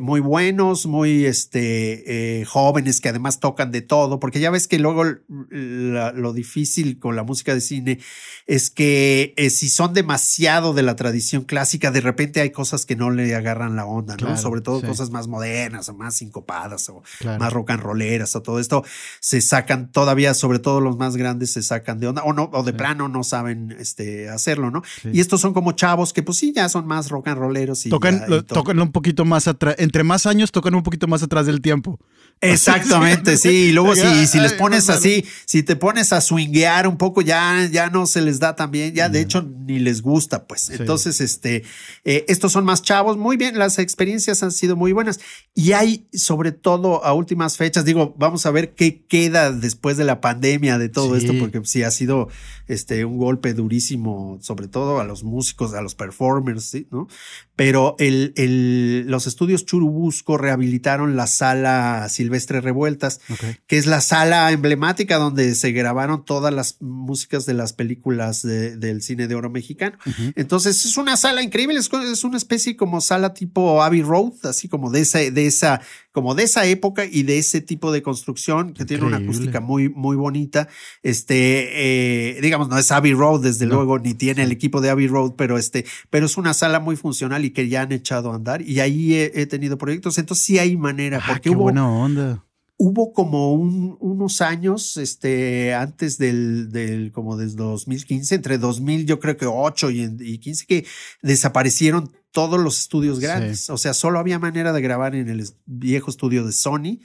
[0.00, 5.04] muy buenos, muy este, jóvenes que además tocan de todo, porque ya ves que luego
[5.04, 7.98] lo difícil con la música de cine
[8.46, 13.10] es que si son demasiado de la tradición clásica, de repente hay cosas que no
[13.10, 14.36] le agarran la onda, ¿no?
[14.36, 17.02] Sobre todo cosas más modernas o más sincopadas o
[17.38, 18.84] más rock and rolleras o todo esto
[19.20, 22.62] se sacan todavía, sobre todo los más grandes se sacan de onda o no, o
[22.62, 24.82] de plano no saben este, hacerlo, ¿no?
[25.04, 27.90] Y estos son como chavos que pues sí, ya son más rock and rolleros y
[27.90, 31.60] tocan, tocan un poquito más atrás, entre más años tocan un poquito más atrás del
[31.60, 31.98] tiempo.
[32.42, 33.48] Exactamente, sí.
[33.48, 37.68] Y luego si, si les pones así, si te pones a swinguear un poco, ya,
[37.70, 40.70] ya no se les da tan bien, ya de hecho ni les gusta, pues.
[40.70, 41.64] Entonces, este,
[42.04, 45.20] eh, estos son más chavos, muy bien, las experiencias han sido muy buenas.
[45.54, 50.04] Y hay, sobre todo a últimas fechas, digo, vamos a ver qué queda después de
[50.04, 52.28] la pandemia de todo esto, porque sí ha sido
[52.68, 56.88] este, un golpe durísimo, sobre todo a los músicos, a los performers, ¿sí?
[56.90, 57.06] ¿no?
[57.54, 62.29] Pero el, el, los estudios Churubusco rehabilitaron la sala Silvestre
[62.60, 63.20] Revueltas,
[63.66, 69.02] que es la sala emblemática donde se grabaron todas las músicas de las películas del
[69.02, 69.98] cine de oro mexicano.
[70.36, 74.90] Entonces es una sala increíble, es, una especie como sala tipo Abbey Road, así como
[74.90, 75.80] de esa, de esa,
[76.12, 79.88] como de esa época y de ese tipo de construcción que tiene una acústica muy,
[79.88, 80.68] muy bonita.
[81.02, 85.06] Este, eh, digamos, no es Abbey Road, desde luego, ni tiene el equipo de Abbey
[85.06, 88.34] Road, pero este, pero es una sala muy funcional y que ya han echado a
[88.34, 88.62] andar.
[88.62, 90.18] Y ahí he, tenido proyectos.
[90.18, 91.22] Entonces sí hay manera.
[91.24, 92.44] porque qué hubo, buena onda.
[92.76, 99.36] Hubo como unos años, este, antes del, del, como desde 2015, entre 2000, yo creo
[99.36, 100.86] que 8 y, y 15, que
[101.22, 103.70] desaparecieron todos los estudios grandes.
[103.70, 107.00] O sea, solo había manera de grabar en el viejo estudio de Sony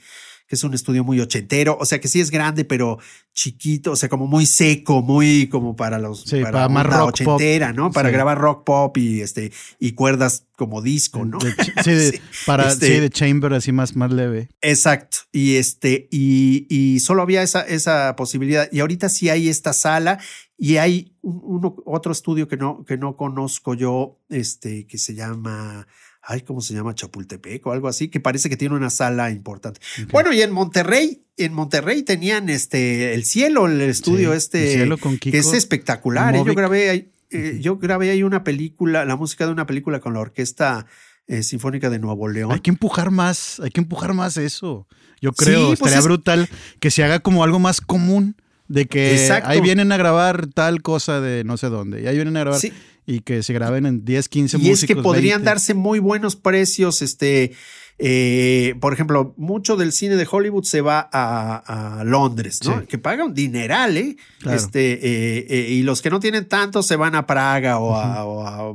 [0.46, 2.98] que es un estudio muy ochentero, o sea que sí es grande, pero
[3.32, 7.90] chiquito, o sea, como muy seco, muy como para los para, más rock ochentera, ¿no?
[7.90, 11.38] Para grabar rock pop y este y cuerdas como disco, ¿no?
[11.84, 14.48] sí, para este, de chamber así más, más leve.
[14.60, 15.18] Exacto.
[15.32, 18.68] Y este, y, y solo había esa, esa posibilidad.
[18.70, 20.18] Y ahorita sí hay esta sala
[20.58, 25.86] y hay uno, otro estudio que no, que no conozco yo, este, que se llama
[26.26, 26.94] ay, ¿cómo se llama?
[26.94, 29.80] Chapultepec o algo así, que parece que tiene una sala importante.
[30.10, 34.88] Bueno, y en Monterrey, en Monterrey tenían este el cielo, el estudio este,
[35.20, 36.34] que es espectacular.
[36.34, 36.42] ¿eh?
[36.44, 40.14] Yo grabé ahí, eh, yo grabé ahí una película, la música de una película con
[40.14, 40.86] la orquesta
[41.28, 42.52] eh, sinfónica de Nuevo León.
[42.52, 44.88] Hay que empujar más, hay que empujar más eso.
[45.20, 46.48] Yo creo, pues estaría brutal
[46.80, 48.36] que se haga como algo más común
[48.68, 52.36] de que ahí vienen a grabar tal cosa de no sé dónde, y ahí vienen
[52.36, 52.60] a grabar
[53.06, 54.80] y que se graben en 10, 15 músicos.
[54.80, 57.52] Y es que podrían darse muy buenos precios, este,
[57.98, 62.86] eh, por ejemplo, mucho del cine de Hollywood se va a, Londres, ¿no?
[62.86, 64.16] Que paga un dineral, ¿eh?
[64.44, 68.72] Este, eh, eh, y los que no tienen tanto se van a Praga o, a,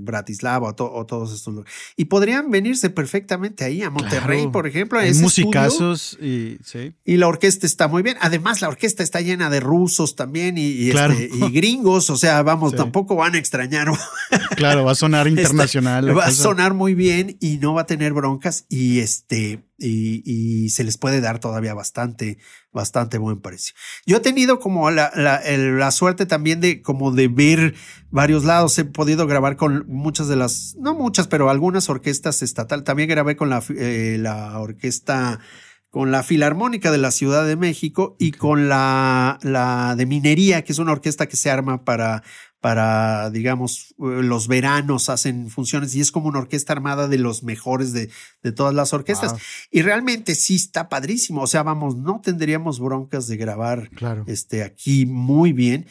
[0.00, 1.74] Bratislava o, todos estos lugares.
[1.96, 5.00] Y podrían venirse perfectamente ahí, a Monterrey, por ejemplo.
[5.00, 6.94] Hay musicazos y, sí.
[7.04, 8.16] y la orquesta está muy bien.
[8.20, 12.08] Además, la orquesta está llena de rusos también y, este, gringos.
[12.08, 13.88] O sea, vamos, tampoco van a extrañar.
[14.56, 16.16] claro, va a sonar este, internacional.
[16.16, 20.84] va a sonar muy bien y no va a tener broncas y este y, se
[20.84, 22.38] les puede dar todavía bastante
[22.72, 23.74] bastante buen precio.
[24.06, 27.74] Yo he tenido como la, la, suerte también de como de ver
[28.10, 28.78] varios lados.
[28.78, 32.84] He podido grabar con muchas de las, no muchas, pero algunas orquestas estatal.
[32.84, 35.40] También grabé con la, eh, la orquesta
[35.90, 40.72] con la Filarmónica de la Ciudad de México y con la, la de Minería, que
[40.72, 42.22] es una orquesta que se arma para
[42.60, 47.42] para, digamos, eh, los veranos hacen funciones y es como una orquesta armada de los
[47.42, 48.10] mejores de,
[48.42, 49.34] de todas las orquestas.
[49.70, 51.42] Y realmente sí está padrísimo.
[51.42, 54.24] O sea, vamos, no tendríamos broncas de grabar claro.
[54.26, 55.86] este, aquí muy bien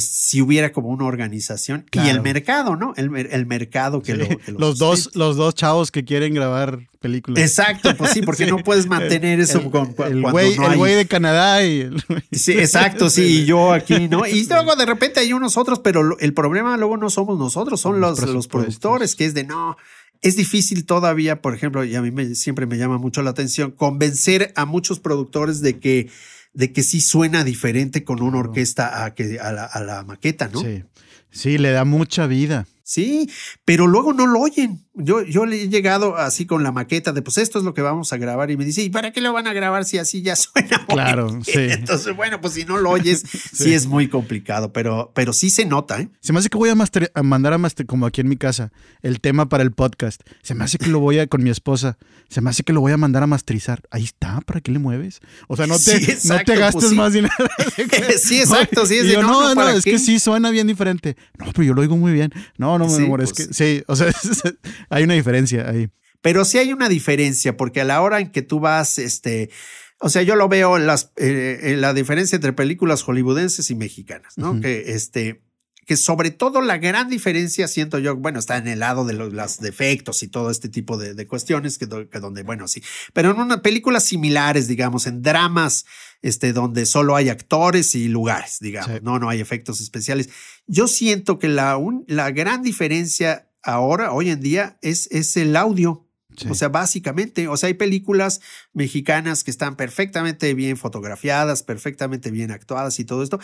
[0.00, 2.94] si hubiera como una organización y el mercado, ¿no?
[2.96, 3.10] El,
[3.46, 7.42] mercado que, lo, los dos los dos chavos que quieren grabar películas.
[7.42, 11.06] Exacto, pues sí, porque no puedes mantener eso el, con, el güey el güey de
[11.06, 11.90] Canadá y
[12.32, 14.26] Sí, exacto, sí, y yo aquí, ¿no?
[14.26, 18.00] Y luego de repente hay unos otros, pero el problema luego no somos nosotros, son
[18.00, 19.76] los, los productores, que es de no,
[20.22, 23.72] es difícil todavía, por ejemplo, y a mí me, siempre me llama mucho la atención,
[23.72, 26.08] convencer a muchos productores de que
[26.54, 30.60] de que sí suena diferente con una orquesta a, que, a, la, maqueta, ¿no?
[30.60, 30.84] Sí.
[31.30, 32.66] Sí, le da mucha vida.
[32.92, 33.30] Sí,
[33.64, 34.84] pero luego no lo oyen.
[34.92, 37.80] Yo, yo le he llegado así con la maqueta de pues esto es lo que
[37.80, 40.20] vamos a grabar y me dice, ¿y para qué lo van a grabar si así
[40.20, 40.84] ya suena?
[40.86, 41.52] Claro, sí.
[41.54, 43.22] Entonces, bueno, pues si no lo oyes,
[43.54, 43.72] sí.
[43.72, 46.02] es muy complicado, pero, pero sí se nota.
[46.02, 46.10] ¿eh?
[46.20, 46.74] Se me hace que voy a,
[47.22, 50.20] mandar a master, como aquí en mi casa, el tema para el podcast.
[50.42, 51.96] Se me hace que lo voy a, con mi esposa,
[52.28, 53.80] se me hace que lo voy a mandar a masterizar.
[53.90, 55.20] Ahí está, ¿para qué le mueves?
[55.48, 57.32] O sea, no te, no te pues gastes más dinero.
[58.22, 58.98] sí, exacto, sí.
[58.98, 61.16] Es no, no, es que sí suena bien diferente.
[61.38, 62.30] No, pero yo lo oigo muy bien.
[62.58, 64.12] No, no, mi amor, es pues que sí, o sea,
[64.90, 65.88] hay una diferencia ahí.
[66.20, 69.50] Pero sí hay una diferencia, porque a la hora en que tú vas, este,
[69.98, 73.74] o sea, yo lo veo en, las, eh, en la diferencia entre películas hollywoodenses y
[73.74, 74.60] mexicanas, ¿no?
[74.60, 75.42] Que este,
[75.86, 79.58] que sobre todo la gran diferencia, siento yo, bueno, está en el lado de los,
[79.58, 84.04] defectos y todo este tipo de, cuestiones, que, donde, bueno, sí, pero en unas películas
[84.04, 85.84] similares, digamos, en dramas,
[86.20, 90.30] este, donde solo hay actores y lugares, digamos, no, no hay efectos especiales.
[90.66, 96.06] Yo siento que la, la gran diferencia ahora, hoy en día, es, es el audio.
[96.48, 98.40] O sea, básicamente, o sea, hay películas
[98.72, 103.38] mexicanas que están perfectamente bien fotografiadas, perfectamente bien actuadas y todo esto,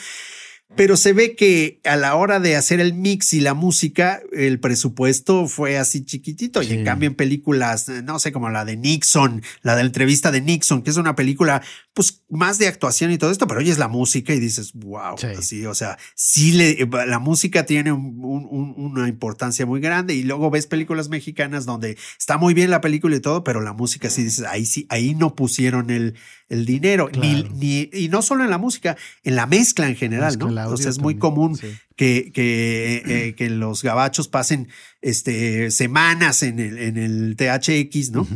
[0.76, 4.60] pero se ve que a la hora de hacer el mix y la música, el
[4.60, 6.62] presupuesto fue así chiquitito.
[6.62, 10.30] Y en cambio, en películas, no sé, como la de Nixon, la de la entrevista
[10.30, 11.62] de Nixon, que es una película,
[11.94, 15.64] pues más de actuación y todo esto, pero oyes la música y dices, wow, así,
[15.64, 20.14] o sea, sí, le, la música tiene una importancia muy grande.
[20.14, 23.72] Y luego ves películas mexicanas donde está muy bien la película y todo, pero la
[23.72, 26.14] música sí dices, ahí sí, ahí no pusieron el,
[26.48, 27.10] el dinero.
[27.18, 30.46] Ni, y no solo en la música, en la mezcla en general, ¿no?
[30.70, 31.58] O sea, es muy común
[31.96, 34.68] que, que, eh, que, los gabachos pasen
[35.02, 38.26] este, semanas en el, en el THX, ¿no?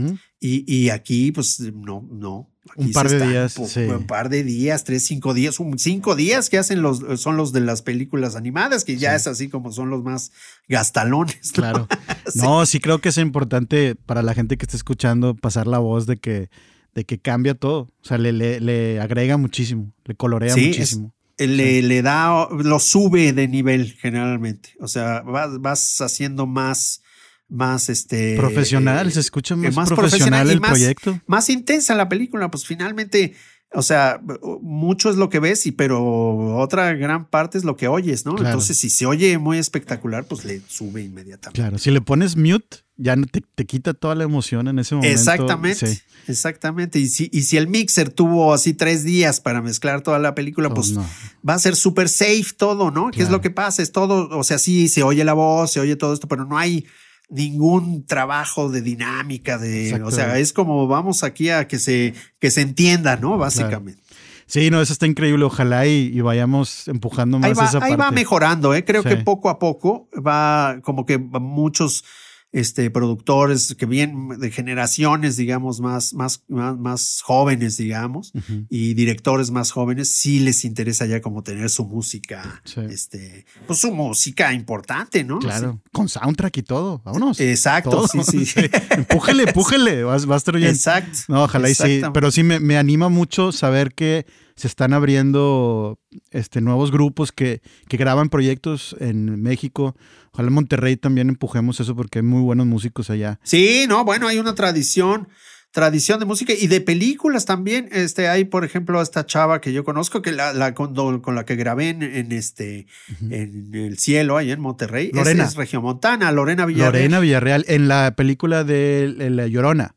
[0.40, 2.50] y, y, aquí, pues, no, no.
[2.76, 3.56] un par de días.
[3.56, 7.52] Un par de días, tres, cinco días, un, cinco días que hacen los, son los
[7.52, 10.32] de las películas animadas, que ya es así como son los más
[10.68, 11.52] gastalones.
[11.52, 11.88] Claro.
[12.34, 16.06] No, sí creo que es importante para la gente que está escuchando pasar la voz
[16.06, 16.48] de que,
[16.94, 17.92] de que cambia todo.
[18.02, 21.14] O sea, le, le, le agrega muchísimo, le colorea muchísimo.
[21.38, 24.70] le, le, da, lo sube de nivel generalmente.
[24.80, 27.02] O sea, vas, vas haciendo más,
[27.48, 28.36] más este.
[28.36, 31.20] Profesional, se escucha más, más profesional, el proyecto.
[31.26, 33.34] Más intensa la película, pues finalmente
[33.74, 34.20] o sea,
[34.60, 38.36] mucho es lo que ves, y, pero otra gran parte es lo que oyes, ¿no?
[38.36, 41.60] Entonces, si se oye muy espectacular, pues le sube inmediatamente.
[41.60, 45.12] Claro, si le pones mute, ya te, te quita toda la emoción en ese momento.
[45.12, 46.98] Exactamente, exactamente.
[47.00, 50.68] Y si, y si el mixer tuvo así tres días para mezclar toda la película,
[50.68, 53.10] oh, pues va a ser súper safe todo, ¿no?
[53.10, 53.82] ¿Qué es lo que pasa?
[53.82, 56.56] Es todo, o sea, sí, se oye la voz, se oye todo esto, pero no
[56.58, 56.86] hay
[57.28, 62.50] ningún trabajo de dinámica, de, o sea, es como vamos aquí a que se, que
[62.52, 63.36] se entienda, ¿no?
[63.36, 64.00] Básicamente.
[64.46, 65.44] Sí, no, eso está increíble.
[65.44, 68.84] Ojalá y, vayamos empujando más ahí va, esa ahí va mejorando, ¿eh?
[68.84, 72.04] Creo que poco a poco va como que muchos
[72.52, 78.32] este, productores que vienen de generaciones, digamos, más, más, más, jóvenes, digamos,
[78.68, 83.92] y directores más jóvenes, sí les interesa ya como tener su música, este, pues su
[83.92, 85.38] música importante, ¿no?
[85.38, 87.40] Claro, con soundtrack y todo, vámonos.
[87.40, 88.54] Exacto, sí, sí.
[88.90, 91.18] empújele, empújele, vas, vas a Exacto.
[91.28, 94.26] No, ojalá y sí, pero sí me, me anima mucho saber que
[94.56, 95.98] se están abriendo
[96.30, 99.94] este, nuevos grupos que, que graban proyectos en México
[100.32, 103.38] Ojalá en Monterrey también empujemos eso porque hay muy buenos músicos allá.
[103.42, 105.28] Sí, no, bueno, hay una tradición,
[105.72, 107.90] tradición de música y de películas también.
[107.92, 110.94] Este, hay, por ejemplo, esta chava que yo conozco, que la, la con,
[111.34, 112.86] la que grabé en, este,
[113.28, 115.10] en el cielo, ahí en Monterrey.
[115.12, 115.44] Lorena.
[115.44, 116.92] Es, Regiomontana, Lorena Villarreal.
[116.94, 119.96] Lorena Villarreal, en la película de La Llorona.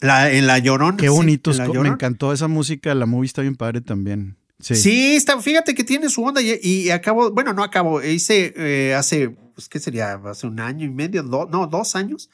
[0.00, 0.96] La, en La Llorona.
[0.96, 4.36] Qué bonito, me encantó esa música, la movie está bien padre también.
[4.60, 5.14] Sí.
[5.16, 9.34] está, fíjate que tiene su onda y, y acabo, bueno, no acabo, hice eh, hace
[9.60, 10.18] pues, ¿qué sería?
[10.24, 12.30] Hace un año y medio, no, dos años.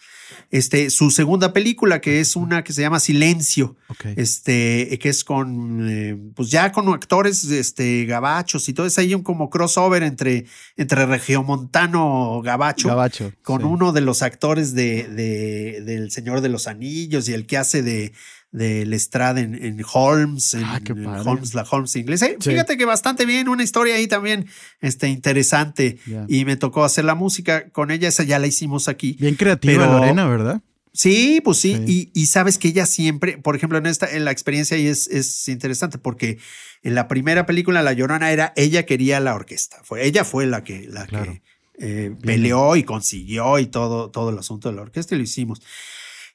[0.52, 3.74] Este, su segunda película, que es una que se llama Silencio,
[4.14, 9.12] este, que es con, eh, pues ya con actores, este, gabachos y todo, es ahí
[9.12, 10.46] un como crossover entre,
[10.76, 16.68] entre Regiomontano Gabacho, Gabacho con uno de los actores de, de, del Señor de los
[16.68, 18.12] Anillos y el que hace de,
[18.52, 20.80] del Estrada en, Holmes, en, ah,
[21.24, 22.28] Holmes, la Holmes inglesa.
[22.40, 24.46] Fíjate que bastante bien, una historia ahí también
[24.80, 25.98] este, interesante.
[26.28, 29.16] Y me tocó hacer la música con ella, esa ya la hicimos aquí.
[29.20, 30.62] Bien creativa Lorena, ¿verdad?
[30.96, 32.10] Sí, pues sí.
[32.14, 35.46] Y, sabes que ella siempre, por ejemplo, en esta, en la experiencia ahí es, es
[35.48, 36.38] interesante porque
[36.82, 39.78] en la primera película, La Llorona, era ella quería la orquesta.
[39.82, 41.42] Fue, ella fue la que, la que
[41.78, 45.60] eh, peleó y consiguió y todo, todo el asunto de la orquesta y lo hicimos.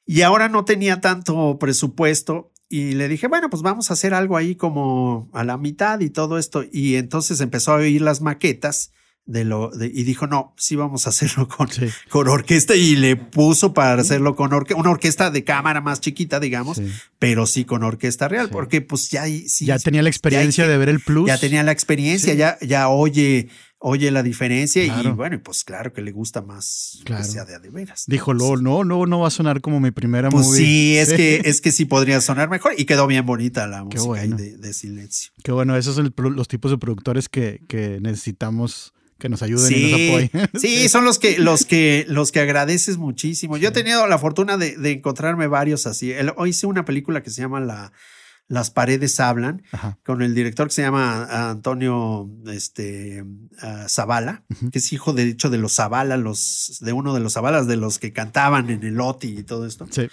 [0.06, 4.38] Y ahora no tenía tanto presupuesto y le dije, bueno, pues vamos a hacer algo
[4.38, 6.64] ahí como a la mitad y todo esto.
[6.72, 8.92] Y entonces empezó a oír las maquetas
[9.26, 11.70] de lo de- y dijo no sí vamos a hacerlo con,
[12.10, 16.40] con orquesta y le puso para hacerlo con orquesta una orquesta de cámara más chiquita
[16.40, 16.88] digamos Sí.
[17.20, 18.52] pero sí con orquesta real Sí.
[18.52, 21.28] porque pues ya ya tenía la experiencia ya- de ver el plus.
[21.28, 23.48] ya tenía la experiencia ya ya oye
[23.84, 27.24] oye la diferencia y bueno pues claro que le gusta más Claro.
[27.24, 29.60] que sea de a de veras Dijo, Entonces, "Lo, no, no, no va a sonar
[29.62, 30.58] como mi primera pues movie".
[30.66, 34.02] sí, es que es que sí podría sonar mejor y quedó bien bonita la música
[34.02, 34.38] ahí bueno.
[34.38, 35.32] de, de silencio.
[35.44, 39.72] Qué bueno, esos son el los tipos de productores que, que necesitamos que nos ayuden
[39.76, 39.94] y nos
[40.30, 40.50] apoyen.
[40.60, 43.58] sí, son los que los que los que agradeces muchísimo.
[43.58, 46.12] Yo he tenido la fortuna de, de encontrarme varios así.
[46.12, 47.92] El- hoy hice una película que se llama la
[48.52, 49.98] Las paredes hablan Ajá.
[50.04, 53.24] con el director que se llama Antonio este
[53.62, 54.44] ah, Zavala,
[54.74, 57.78] que es hijo de hecho de los Zavala, los de uno de los Zavalas de
[57.78, 59.88] los que cantaban en el OTI y todo esto.
[59.90, 60.10] Sí.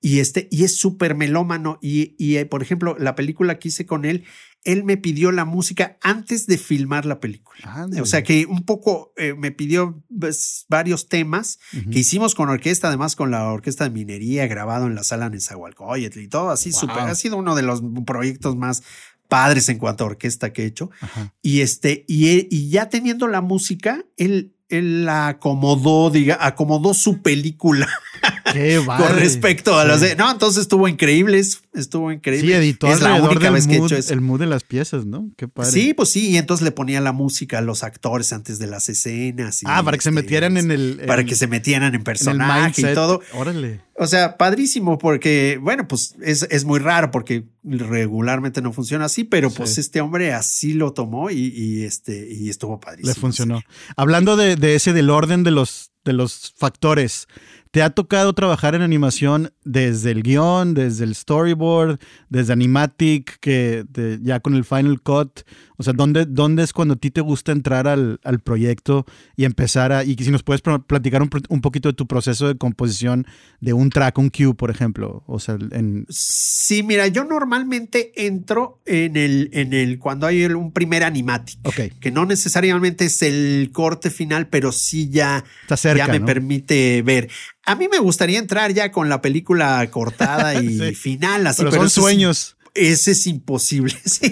[0.00, 1.78] Y este, y es súper melómano.
[1.80, 4.24] Y, y, eh, por ejemplo, la película que hice con él,
[4.66, 7.86] él me pidió la música antes de filmar la película.
[8.02, 11.60] O sea que un poco eh, me pidió pues, varios temas
[11.90, 16.18] que hicimos con orquesta, además con la orquesta de minería, grabado en la sala Nezahualcóyotl
[16.18, 16.80] y todo así Wow.
[16.80, 16.98] súper.
[16.98, 18.82] Ha sido uno de los proyectos más
[19.28, 20.90] padres en cuanto a orquesta que he hecho.
[21.00, 21.32] Ajá.
[21.42, 27.22] Y este, y, y ya teniendo la música, él, él la acomodó, diga, acomodó su
[27.22, 27.88] película
[28.52, 29.20] Qué con padre.
[29.20, 29.88] respecto a Sí.
[29.88, 30.16] las de.
[30.16, 32.46] No, entonces estuvo increíble, es- estuvo increíble.
[32.48, 34.12] Sí, editó es la única que he hecho eso.
[34.12, 35.30] el mood de las piezas, ¿no?
[35.36, 35.70] Qué padre.
[35.70, 38.88] Sí, pues sí, y entonces le ponía la música a los actores antes de las
[38.88, 39.62] escenas.
[39.62, 41.02] y, Ah, para que se este, metieran en el.
[41.06, 43.20] Para en- que se metieran en personaje y todo.
[43.34, 43.80] Órale.
[43.98, 49.24] O sea, padrísimo porque, bueno, pues es, es muy raro porque regularmente no funciona así,
[49.24, 53.14] pero pues este hombre así lo tomó y, y, este, y estuvo padrísimo.
[53.14, 53.62] Le funcionó.
[53.96, 57.26] Hablando de, de ese, del orden de los, de los factores,
[57.70, 61.98] ¿te ha tocado trabajar en animación desde el guion, desde el storyboard,
[62.28, 63.84] desde Animatic, que
[64.22, 65.40] ya con el Final Cut?
[65.78, 69.04] O sea, ¿dónde, ¿dónde es cuando a ti te gusta entrar al, al proyecto
[69.36, 70.04] y empezar a...
[70.04, 73.26] Y si nos puedes pl- platicar un, un poquito de tu proceso de composición
[73.60, 75.22] de un track, un cue, por ejemplo.
[75.26, 76.06] O sea, en...
[76.08, 81.80] Sí, mira, yo normalmente entro en el, en el, cuando hay un primer animatic, Ok,
[82.00, 86.26] que no necesariamente es el corte final, pero sí ya, está cerca, ya me ¿no?
[86.26, 87.28] permite ver.
[87.64, 90.94] A mí me gustaría entrar ya con la película cortada y Sí.
[90.94, 92.55] final, así, Pero, pero, son es- sueños.
[92.76, 93.94] Ese es imposible.
[94.04, 94.30] Sí,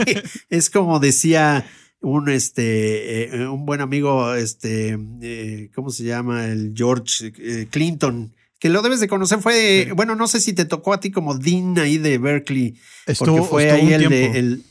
[0.51, 1.67] es como decía
[2.01, 6.47] un este eh, un buen amigo, este, eh, ¿cómo se llama?
[6.47, 9.41] El George eh, Clinton, que lo debes de conocer.
[9.41, 9.93] Fue, Sí.
[9.93, 12.77] bueno, no sé si te tocó a ti como Dean ahí de Berkeley,
[13.07, 14.63] Estuvo, porque fue estuvo ahí el de el.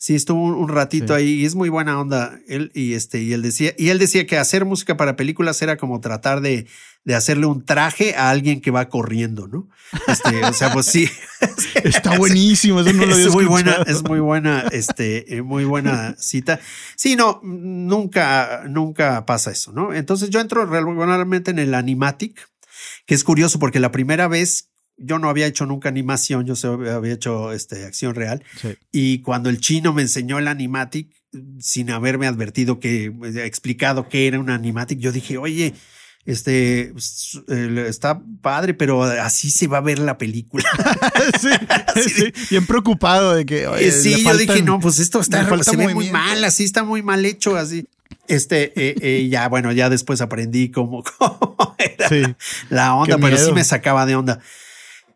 [0.00, 1.20] Sí, estuvo un, ratito Sí.
[1.20, 2.38] ahí y es muy buena onda.
[2.46, 5.76] Él y este, y él decía, y él decía que hacer música para películas era
[5.76, 6.68] como tratar de,
[7.02, 9.68] de hacerle un traje a alguien que va corriendo, ¿no?
[10.06, 11.10] Este, o sea, pues sí.
[11.82, 15.64] Está buenísimo, eso no lo había es muy buena, es muy buena, este, eh, muy
[15.64, 16.60] buena cita.
[16.96, 19.92] Sí, no, nunca, nunca pasa eso, ¿no?
[19.92, 22.48] Entonces yo entro regularmente en el animatic,
[23.06, 24.68] que es curioso porque la primera vez
[24.98, 28.42] yo no había hecho nunca animación, yo solo había hecho este, acción real.
[28.60, 28.76] Sí.
[28.92, 31.08] Y cuando el chino me enseñó el animatic,
[31.60, 33.12] sin haberme advertido que,
[33.44, 35.74] explicado qué era un animatic, yo dije, oye,
[36.24, 36.92] este
[37.88, 40.64] está padre, pero así se va a ver la película.
[41.40, 41.48] sí,
[42.08, 43.66] sí, bien preocupado de que.
[43.66, 46.82] oye, sí, yo faltan- dije, no, pues esto está, se ve muy mal, así está
[46.84, 47.86] muy mal hecho, así.
[48.26, 52.22] Este, eh, eh, ya, bueno, ya después aprendí cómo, cómo era Sí.
[52.68, 54.40] la onda, pero sí me sacaba de onda.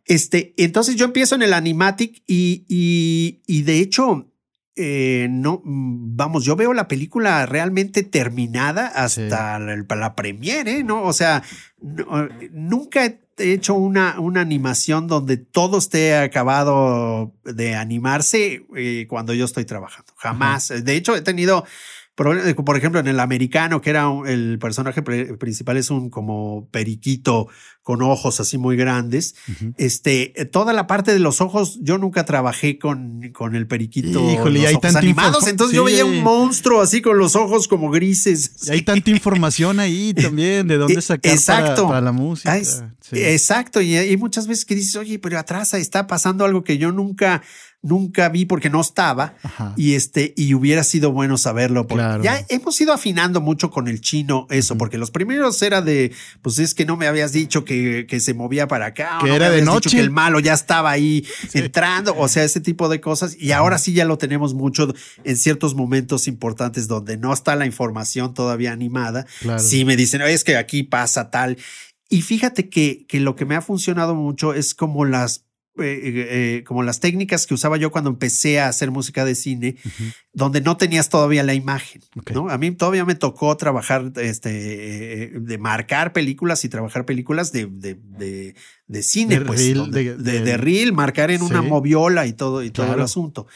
[0.05, 4.33] Este, entonces yo empiezo en el Animatic y, y, y de hecho,
[4.75, 10.85] eh, no, mm, vamos, yo veo la película realmente terminada hasta la, la premiere, ¿eh?
[10.85, 11.03] ¿no?
[11.03, 11.43] O sea,
[11.81, 13.21] no, nunca he
[13.53, 20.13] hecho una, una animación donde todo esté acabado de animarse eh, cuando yo estoy trabajando.
[20.17, 20.69] Jamás.
[20.69, 21.65] De hecho, he tenido
[22.15, 27.49] por ejemplo, en el americano, que era el personaje principal, es un como periquito
[27.83, 29.35] con ojos así muy grandes.
[29.77, 34.21] Este, eh, toda la parte de los ojos, yo nunca trabajé con, con el periquito.
[34.31, 35.47] Híjole, los hay ojos animados.
[35.49, 38.53] Entonces yo veía un monstruo así con los ojos como grises.
[38.69, 41.75] Y hay tanta información ahí también de dónde Eh, sacar exacto.
[41.83, 42.53] Para, para la música.
[42.53, 43.19] Ah, es- Sí.
[43.21, 46.93] Exacto, y hay muchas veces que dices, oye, pero atrás está pasando algo que yo
[46.93, 47.43] nunca,
[47.83, 49.35] nunca vi porque no estaba.
[49.43, 49.75] Ajá.
[49.77, 51.87] Y este, y hubiera sido bueno saberlo.
[51.87, 52.23] porque Claro.
[52.23, 56.13] Ya hemos ido afinando mucho con el chino eso, porque los primeros era de,
[56.43, 59.19] pues es que no me habías dicho que, que se movía para acá.
[59.19, 59.97] o Que me era de habías dicho noche.
[59.97, 63.37] que el malo ya estaba ahí entrando, o sea, ese tipo de cosas.
[63.39, 64.93] Y ahora sí ya lo tenemos mucho
[65.25, 69.27] en ciertos momentos importantes donde no está la información todavía animada.
[69.41, 69.59] Claro.
[69.59, 71.59] Sí me dicen, "Oye, es que aquí pasa tal.
[72.09, 75.47] Y fíjate que, que lo que me ha funcionado mucho es como las
[75.79, 79.77] eh, como las técnicas que usaba yo cuando empecé a hacer música de cine,
[80.33, 82.03] donde no tenías todavía la imagen.
[82.33, 82.49] ¿no?
[82.51, 88.55] A mí todavía me tocó trabajar, este, de marcar películas y trabajar películas de, de,
[88.87, 92.95] de, cine, de pues, reel, de, reel, marcar en una moviola y todo, y todo
[92.95, 93.47] el asunto.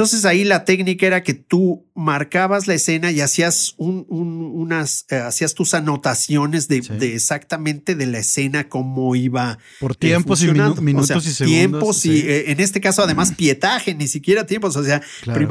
[0.00, 5.16] Entonces ahí la técnica era que tú marcabas la escena y hacías un, unas, eh,
[5.16, 6.78] hacías tus anotaciones de,
[7.12, 9.58] exactamente de la escena, cómo iba.
[9.78, 11.36] Por tiempos y minutos y segundos.
[11.36, 15.02] Tiempos y eh, en este caso además pietaje, ni siquiera tiempos, o sea,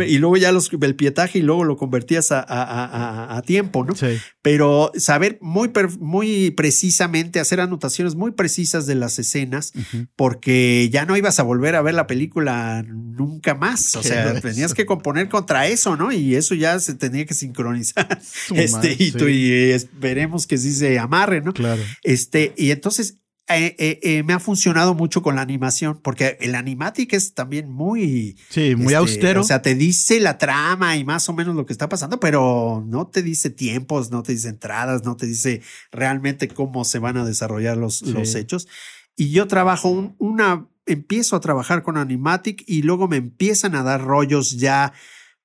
[0.08, 3.93] y luego ya los, el pietaje y luego lo convertías a, tiempo, ¿no?
[4.41, 9.74] Pero saber muy, muy precisamente, hacer anotaciones muy precisas de las escenas,
[10.16, 14.74] porque ya no ibas a volver a ver la película nunca más, o sea, tenías
[14.74, 16.12] que componer contra eso, ¿no?
[16.12, 18.20] Y eso ya se tenía que sincronizar.
[18.54, 21.54] este, y, esperemos que sí se amarre, ¿no?
[21.54, 21.82] Claro.
[22.04, 23.16] Este, y entonces
[23.52, 27.72] eh, eh, eh, me ha funcionado mucho con la animación, porque el animatic es también
[27.72, 28.38] muy.
[28.50, 29.42] Sí, muy este, austero.
[29.42, 32.84] O sea, te dice la trama y más o menos lo que está pasando, pero
[32.88, 37.18] no te dice tiempos, no te dice entradas, no te dice realmente cómo se van
[37.18, 38.68] a desarrollar los, los hechos.
[39.16, 44.03] Y yo trabajo una empiezo a trabajar con Animatic y luego me empiezan a dar
[44.03, 44.91] rollos ya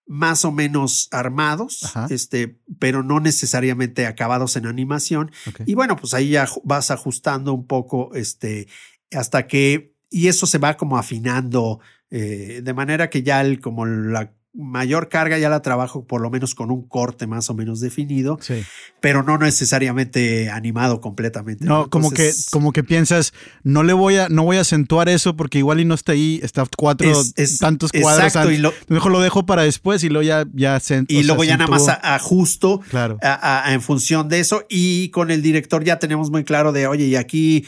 [0.07, 5.31] más o menos armados, este, pero no necesariamente acabados en animación.
[5.65, 8.69] Y bueno, pues ahí ya vas ajustando un poco, este,
[9.13, 13.87] hasta que, y eso se va como afinando, eh, de manera que ya el, como
[13.87, 17.81] la mayor carga ya la trabajo por lo menos con un corte más o menos
[17.81, 18.39] definido,
[19.01, 21.65] pero no necesariamente animado completamente.
[21.65, 23.33] No, como que como que piensas,
[23.65, 26.41] no le voy a no voy a acentuar eso porque igual y no está ahí,
[26.43, 27.13] está cuatro
[27.59, 31.25] tantos cuadros exacto, y lo, mejor lo dejo para después y luego ya ya Y
[31.25, 33.19] luego ya nada más ajusto claro.
[33.67, 37.17] en función de eso y con el director ya tenemos muy claro de, oye, y
[37.17, 37.65] aquí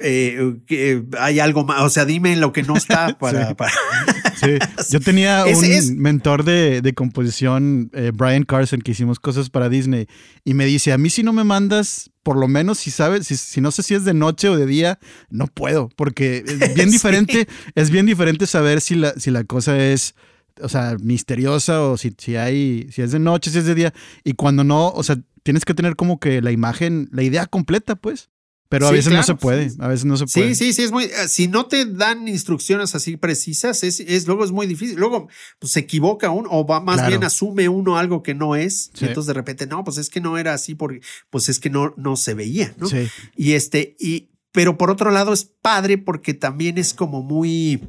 [0.00, 3.54] eh, que hay algo más, o sea, dime lo que no está para...
[4.36, 4.58] sí.
[4.90, 10.06] Yo tenía un mentor de, de composición, eh, Brian Carson, que hicimos cosas para Disney,
[10.44, 13.36] y me dice, a mí si no me mandas, por lo menos si sabes, si,
[13.36, 14.98] si no sé si es de noche o de día,
[15.28, 19.78] no puedo, porque es bien diferente, es bien diferente saber si la, si la cosa
[19.78, 20.14] es
[20.62, 23.94] o sea, misteriosa o si, si hay, si es de noche, si es de día.
[24.24, 27.96] Y cuando no, o sea, tienes que tener como que la imagen, la idea completa,
[27.96, 28.30] pues.
[28.70, 30.54] Pero a veces no se puede, a veces no se puede.
[30.54, 34.28] Sí, sí, sí, es muy, eh, si no te dan instrucciones así precisas, es, es
[34.28, 34.94] luego es muy difícil.
[34.96, 35.26] Luego
[35.58, 38.92] pues, se equivoca uno o va más bien asume uno algo que no es.
[39.00, 41.00] Y entonces de repente, no, pues es que no era así porque,
[41.30, 42.86] pues es que no, no se veía, ¿no?
[43.34, 47.80] Y este, y, pero por otro lado es padre porque también es como muy,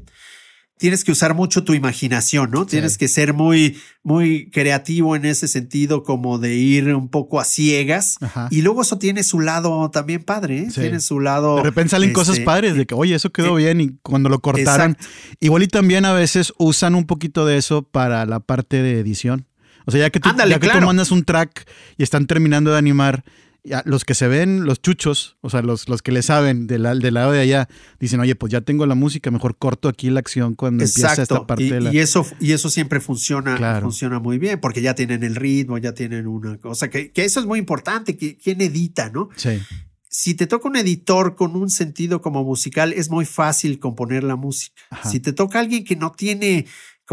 [0.82, 2.65] tienes que usar mucho tu imaginación, ¿no?
[2.65, 7.45] Tienes que ser muy, muy creativo en ese sentido, como de ir un poco a
[7.45, 8.17] ciegas.
[8.49, 10.67] Y luego eso tiene su lado también padre, ¿eh?
[10.73, 11.57] Tiene su lado.
[11.57, 14.27] De repente salen cosas este, padres de que, oye, eso quedó eh, bien y cuando
[14.27, 14.97] lo cortaron.
[15.39, 19.45] Igual y también a veces usan un poquito de eso para la parte de edición.
[19.86, 22.79] O sea, ya que tú, ya que tú mandas un track y están terminando de
[22.79, 23.23] animar
[23.86, 27.14] los que se ven, los chuchos, o sea, los, los que le saben del, del,
[27.14, 27.68] lado de allá,
[27.99, 31.45] dicen, oye, pues ya tengo la música, mejor corto aquí la acción cuando empieza esta
[31.45, 31.93] parte y, de la...
[31.93, 35.93] y eso Y eso siempre funciona, funciona muy bien, porque ya tienen el ritmo, ya
[35.93, 39.30] tienen una cosa, que, que eso es muy importante, que, quién edita, ¿no?
[39.36, 39.59] Sí.
[40.09, 44.36] Si te toca un editor con un sentido como musical, es muy fácil componer la
[44.36, 44.82] música.
[45.09, 46.66] Si te toca alguien que no tiene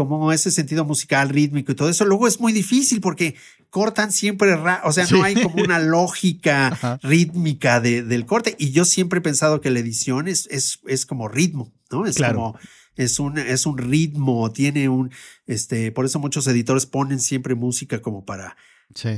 [0.07, 2.05] como ese sentido musical, rítmico y todo eso.
[2.05, 3.35] Luego es muy difícil porque
[3.69, 4.53] cortan siempre,
[4.85, 8.55] o sea, no hay como una lógica rítmica de, del corte.
[8.57, 12.05] Y yo siempre he pensado que la edición es, es, es como ritmo, ¿no?
[12.05, 12.57] Es como,
[12.95, 15.11] es un, es un ritmo, tiene un,
[15.47, 18.55] este, por eso muchos editores ponen siempre música como para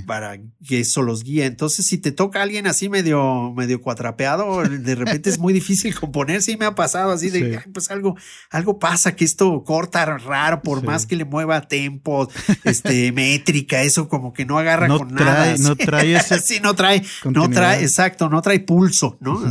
[0.06, 1.46] para que eso los guíe.
[1.46, 6.42] Entonces, si te toca alguien así medio, medio cuatrapeado, de repente es muy difícil componer.
[6.42, 8.18] Sí, me ha pasado así de, pues algo,
[8.50, 12.30] algo pasa que esto corta raro, por más que le mueva tempo,
[12.64, 15.56] este, métrica, eso como que no agarra con nada.
[15.58, 16.40] No trae ese.
[16.40, 19.42] sí, no trae, no trae, exacto, no trae pulso, ¿no?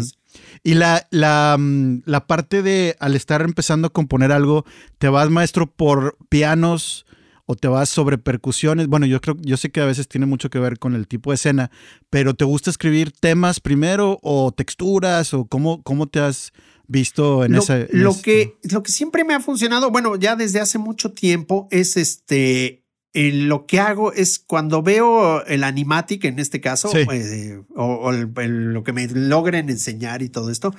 [0.63, 4.67] Y la, la, mm, la parte de al estar empezando a componer algo,
[4.99, 7.07] te vas maestro por pianos,
[7.51, 8.87] o te vas sobre percusiones.
[8.87, 11.33] Bueno, yo creo, yo sé que a veces tiene mucho que ver con el tipo
[11.33, 11.73] de escena,
[12.09, 16.53] pero ¿te gusta escribir temas primero o texturas o cómo, cómo te has
[16.87, 17.89] visto en ese?
[17.91, 21.97] lo, que, lo que siempre me ha funcionado, bueno, ya desde hace mucho tiempo, es
[21.97, 22.85] este.
[23.15, 28.93] lo que hago es cuando veo el animatic, en este caso, eh, o, lo que
[28.93, 30.73] me logren enseñar y todo esto,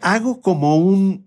[0.00, 1.24] hago como un,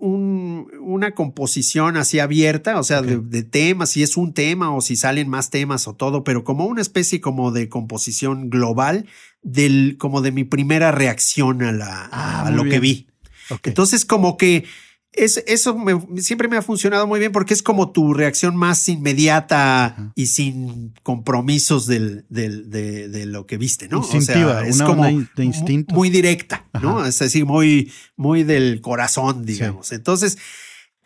[0.81, 5.29] una composición así abierta, o sea, de, temas, si es un tema o si salen
[5.29, 9.05] más temas o todo, pero como una especie como de composición global
[9.41, 13.07] del, como de mi primera reacción a la, a, ah, lo que vi.
[13.63, 14.65] Entonces, como que
[15.13, 18.87] Es, eso me- siempre me ha funcionado muy bien porque es como tu reacción más
[18.87, 23.97] inmediata y sin compromisos del, del- de, de lo que viste, ¿no?
[23.97, 25.03] Instintiva, es una como
[25.35, 25.93] de instinto.
[25.95, 27.05] muy directa, ¿no?
[27.05, 29.91] Es decir, muy, muy del corazón, digamos.
[29.91, 30.37] Entonces,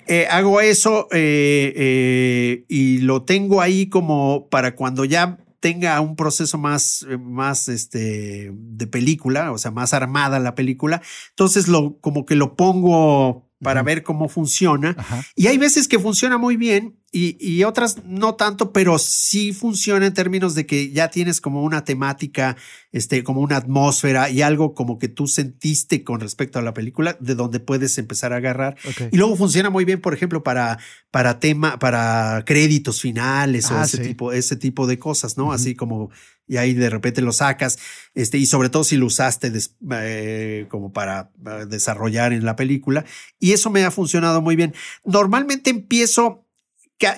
[0.07, 6.15] eh, hago eso eh, eh, y lo tengo ahí como para cuando ya tenga un
[6.15, 11.01] proceso más, más este, de película, o sea, más armada la película.
[11.31, 14.95] Entonces, lo, como que lo pongo para ver cómo funciona.
[14.97, 15.23] Ajá.
[15.35, 20.05] Y hay veces que funciona muy bien y, y otras no tanto, pero sí funciona
[20.05, 22.57] en términos de que ya tienes como una temática,
[22.91, 27.17] este, como una atmósfera y algo como que tú sentiste con respecto a la película,
[27.21, 28.75] de donde puedes empezar a agarrar.
[29.11, 30.77] Y luego funciona muy bien, por ejemplo, para,
[31.11, 34.03] para tema, para créditos finales o Ah, ese sí.
[34.03, 35.53] tipo, ese tipo de cosas, ¿no?
[35.53, 36.09] Así como,
[36.47, 37.77] y ahí de repente lo sacas,
[38.13, 42.55] este, y sobre todo si lo usaste des- eh, como para eh, desarrollar en la
[42.55, 43.05] película.
[43.39, 44.73] Y eso me ha funcionado muy bien.
[45.03, 46.41] Normalmente empiezo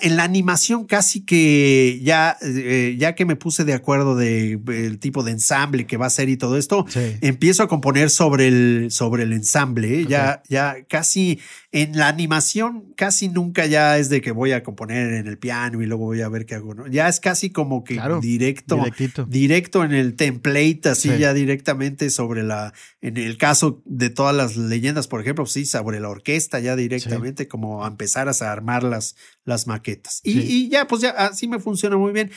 [0.02, 4.60] en la animación casi que ya, eh, ya que me puse de acuerdo de eh,
[4.66, 7.16] el tipo de ensamble que va a ser y todo esto, Sí.
[7.20, 10.00] empiezo a componer sobre el, sobre el ensamble.
[10.00, 10.06] ¿eh?
[10.08, 11.38] Ya, ya casi
[11.70, 15.82] en la animación, casi nunca ya es de que voy a componer en el piano
[15.82, 16.72] y luego voy a ver qué hago.
[16.74, 16.86] ¿no?
[16.86, 18.76] Ya es casi como que Claro, directo.
[18.76, 19.24] Directito.
[19.26, 21.18] Directo en el template, así Sí.
[21.18, 26.00] ya directamente sobre la, en el caso de todas las leyendas, por ejemplo, sí, sobre
[26.00, 30.20] la orquesta, ya directamente como a empezar a armar las, las maquetas.
[30.24, 30.40] Y, Sí.
[30.48, 32.30] y ya, pues ya así me funciona muy bien.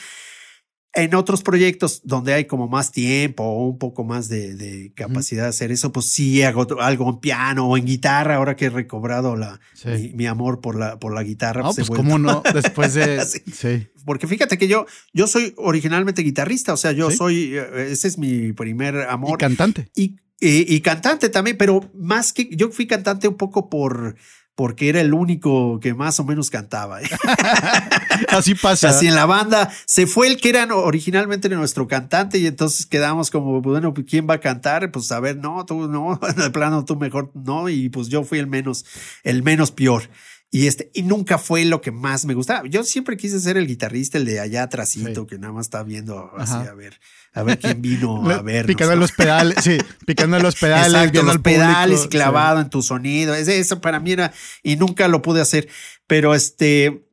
[0.94, 5.44] En otros proyectos donde hay como más tiempo o un poco más de, de capacidad
[5.44, 8.36] de hacer eso, pues sí hago algo en piano o en guitarra.
[8.36, 9.88] Ahora que he recobrado la, Sí.
[9.88, 11.62] mi, mi amor por la, por la guitarra.
[11.62, 13.24] Pues pues cómo no, después de...
[13.24, 13.40] Sí.
[13.50, 13.86] sí.
[14.04, 14.84] Porque fíjate que yo,
[15.14, 17.16] yo soy originalmente guitarrista, o sea, yo Sí.
[17.16, 19.38] soy, eh, ese es mi primer Y amor.
[19.38, 19.88] cantante.
[19.94, 24.16] Y, y- y cantante también, pero más que yo fui cantante un poco por
[24.54, 27.00] porque era el único que más o menos cantaba.
[27.00, 27.06] ¿eh?
[28.28, 28.90] Así pasa.
[28.90, 33.30] Así en la banda se fue el que era originalmente nuestro cantante y entonces quedamos
[33.30, 34.90] como, bueno, pues, ¿quién va a cantar?
[34.90, 38.38] Pues a ver, no, tú no, de plano tú mejor no y pues yo fui
[38.38, 38.84] el menos,
[39.24, 40.08] el menos peor.
[40.54, 42.68] Y este, y nunca fue lo que más me gustaba.
[42.68, 45.26] Yo siempre quise ser el guitarrista, el de allá atrásito, Sí.
[45.26, 46.70] que nada más está viendo así Ajá.
[46.70, 47.00] a ver,
[47.34, 48.66] a ver quién vino a ver.
[48.66, 52.08] Picando los pedales, sí, picando los pedales, Exacto, los al público, pedales y sí.
[52.08, 53.34] clavado en tu sonido.
[53.34, 55.68] Eso para mí era, y nunca lo pude hacer.
[56.06, 57.08] Pero este,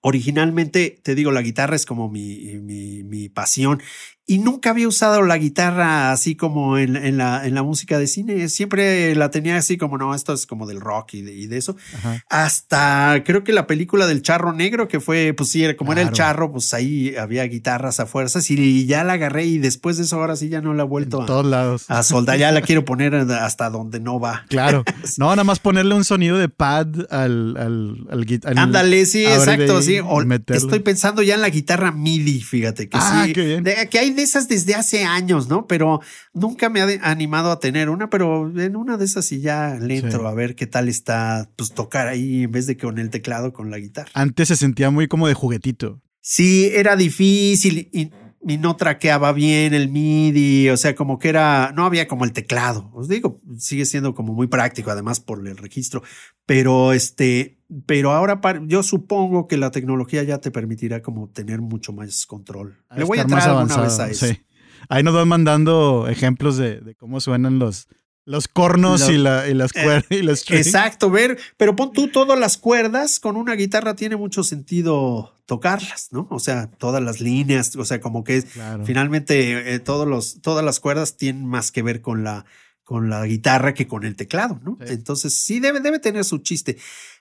[0.00, 3.82] originalmente, te digo, la guitarra es como mi, mi, mi pasión.
[4.26, 8.06] Y nunca había usado la guitarra así como en, en la, en la música de
[8.06, 8.48] cine.
[8.48, 11.58] Siempre la tenía así como, no, esto es como del rock y de, y de
[11.58, 11.76] eso.
[11.98, 12.24] Ajá.
[12.30, 16.10] Hasta creo que la película del charro negro, que fue, pues sí, como era el
[16.12, 20.16] charro, pues ahí había guitarras a fuerzas y ya la agarré y después de eso
[20.16, 21.84] ahora sí ya no la he vuelto En a, todos lados.
[21.88, 22.38] a soldar.
[22.38, 24.44] Ya la quiero poner hasta donde no va.
[24.48, 24.84] Claro.
[25.18, 29.82] No, nada más ponerle un sonido de pad al, al, al, Ándale, sí, exacto.
[29.82, 30.00] Sí.
[30.00, 33.32] O- estoy pensando ya en la guitarra MIDI, fíjate que Ah, sí.
[33.34, 33.64] qué bien.
[33.64, 35.66] de- que hay de esas desde hace años, ¿no?
[35.66, 36.00] Pero
[36.32, 39.98] nunca me ha animado a tener una, pero en una de esas sí ya le
[39.98, 40.26] entro Sí.
[40.26, 43.70] a ver qué tal está, pues tocar ahí en vez de con el teclado con
[43.70, 44.10] la guitarra.
[44.14, 46.00] Antes se sentía muy como de juguetito.
[46.20, 48.10] Sí, era difícil y,
[48.46, 52.32] y no traqueaba bien el MIDI, o sea, como que era, no había como el
[52.32, 52.90] teclado.
[52.94, 56.02] Os digo, sigue siendo como muy práctico, además por el registro,
[56.46, 61.92] pero este, pero ahora yo supongo que la tecnología ya te permitirá como tener mucho
[61.92, 62.76] más control.
[62.88, 64.26] a Le voy a entrar más alguna vez a avanzado, eso.
[64.26, 64.40] sí.
[64.88, 67.88] Ahí nos van mandando ejemplos de, de cómo suenan los,
[68.26, 70.66] los cornos Lo- y, la, y las Eh, cuerdas y los strings.
[70.66, 76.08] Exacto, ver, pero pon tú todas las cuerdas con una guitarra tiene mucho sentido tocarlas,
[76.12, 76.26] ¿no?
[76.30, 78.84] O sea, todas las líneas, o sea, como que Claro.
[78.84, 82.44] Finalmente, eh, todos los, todas las cuerdas tienen más que ver con la,
[82.84, 84.78] con la guitarra que con el teclado, ¿no?
[84.86, 84.92] Sí.
[84.92, 86.76] Entonces, sí, debe, debe tener su chiste.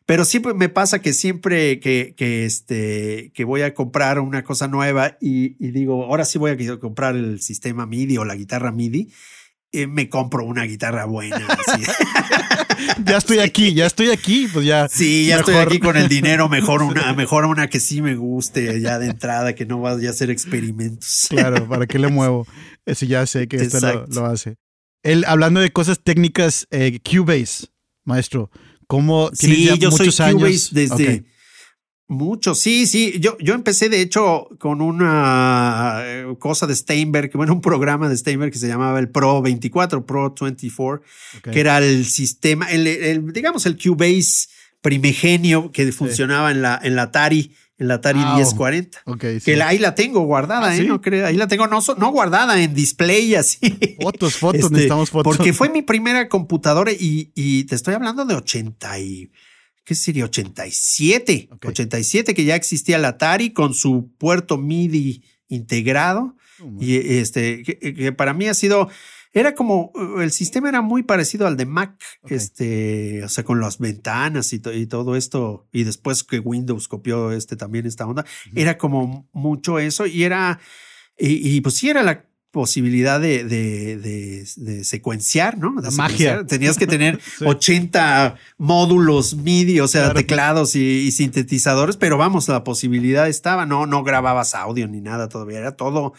[0.05, 4.68] Pero siempre me pasa que siempre que, que, este, que voy a comprar una cosa
[4.68, 8.74] nueva y, y digo, ahora sí voy a comprar el sistema MIDI o la guitarra
[8.74, 9.09] MIDI,
[9.72, 11.47] eh, me compro una guitarra buena.
[11.47, 11.84] así.
[13.05, 14.89] Ya estoy aquí, ya estoy aquí, pues ya.
[14.89, 18.82] Sí, ya estoy aquí con el dinero, mejor una, mejor una que sí me guste
[18.82, 21.28] ya de entrada, que no vaya a hacer experimentos.
[21.30, 22.45] Claro, ¿para qué le muevo?
[22.86, 24.05] Ese ya sé que lo, Exacto.
[24.09, 24.57] lo hace.
[25.04, 27.68] El, hablando de cosas técnicas, eh, Cubase,
[28.06, 28.49] maestro,
[28.88, 30.41] ¿cómo tienes Sí, ya yo soy años?
[30.41, 31.26] Cubase desde
[32.08, 32.54] mucho.
[32.56, 33.16] Sí, sí.
[33.20, 38.16] Yo, yo empecé, de hecho, con una eh, cosa de Steinberg, bueno, un programa de
[38.18, 41.01] Steinberg que se llamaba el Pro 24, Pro 24,
[41.38, 41.49] ok.
[41.51, 44.47] que era el sistema, el, el- digamos, el Cubase
[44.82, 49.03] primigenio que funcionaba en la, en la Atari el Atari 1040.
[49.43, 50.84] Que ahí la tengo guardada, ah, ¿eh?
[50.84, 53.59] No creo, ahí la tengo, no, no guardada en display así.
[54.01, 55.36] Fotos, fotos, este, necesitamos fotos.
[55.36, 59.32] Porque fue mi primera computadora y, y te estoy hablando de 80 y.
[59.84, 60.24] ¿Qué sería?
[60.26, 61.49] 87.
[61.61, 66.38] 87 que ya existía el Atari con su puerto MIDI integrado.
[66.61, 68.89] Oh, y este, que, para mí ha sido
[69.34, 71.96] era como, el sistema era muy parecido al de Mac,
[72.30, 77.32] este, o sea, con las ventanas y, y, todo esto, y después que Windows copió
[77.32, 80.60] este también esta onda, era como mucho eso, y era,
[81.18, 85.82] y, pues sí era la posibilidad de, de, de, secuenciar, ¿no?
[85.82, 86.46] De magia.
[86.46, 93.28] Tenías que tener 80 módulos MIDI, o sea, teclados y, sintetizadores, pero vamos, la posibilidad
[93.28, 96.14] estaba, no, no grababas audio ni nada todavía, era todo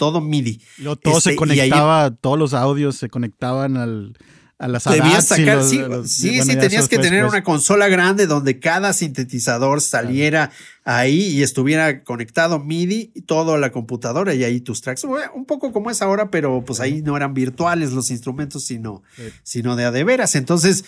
[0.00, 0.62] todo MIDI.
[1.02, 4.16] todo se este, conectaba, todos los audios se conectaban al,
[4.58, 8.94] a las Debías sacar, sí, sí, sí, tenías que tener una consola grande donde cada
[8.94, 10.52] sintetizador saliera
[10.84, 15.04] ahí y estuviera conectado MIDI y todo a la computadora y ahí tus tracks.
[15.04, 19.02] Un poco como es ahora, pero pues ahí no eran virtuales los instrumentos, sino,
[19.42, 20.34] sino de a de veras.
[20.34, 20.82] Entonces,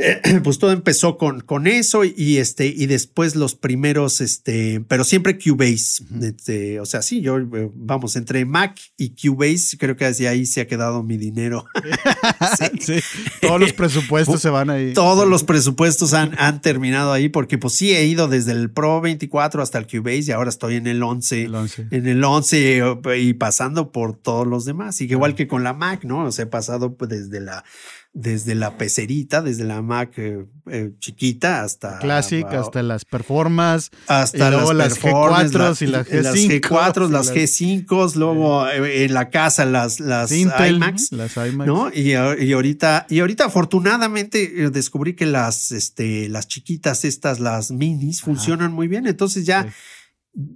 [0.44, 5.38] pues todo empezó con, con eso y este, y después los primeros, este, pero siempre
[5.38, 6.04] Cubase.
[6.22, 10.46] Este, o sea, sí, yo, eh, vamos, entre Mac y Cubase, creo que desde ahí
[10.46, 11.66] se ha quedado mi dinero.
[12.80, 13.00] sí.
[13.40, 14.92] Todos los presupuestos se van ahí.
[14.92, 19.00] Todos los presupuestos han, han terminado ahí porque pues sí he ido desde el Pro
[19.00, 21.48] 24 hasta el Cubase y ahora estoy en el 11,
[21.90, 25.00] en el 11 eh, y pasando por todos los demás.
[25.00, 26.24] Y igual que con la Mac, ¿no?
[26.24, 27.64] O sea, he pasado pues, desde la
[28.12, 34.50] desde la pecerita, desde la Mac eh, eh, chiquita hasta Classic, hasta las Performance, hasta
[34.50, 39.64] luego las G4 y las G5, las G4, las G5, luego eh, en la casa
[39.64, 41.66] las las iMacs, las iMacs.
[41.66, 41.90] ¿no?
[41.94, 48.22] Y, y, ahorita y ahorita afortunadamente descubrí que las este las chiquitas estas las minis
[48.22, 49.68] funcionan muy bien, entonces ya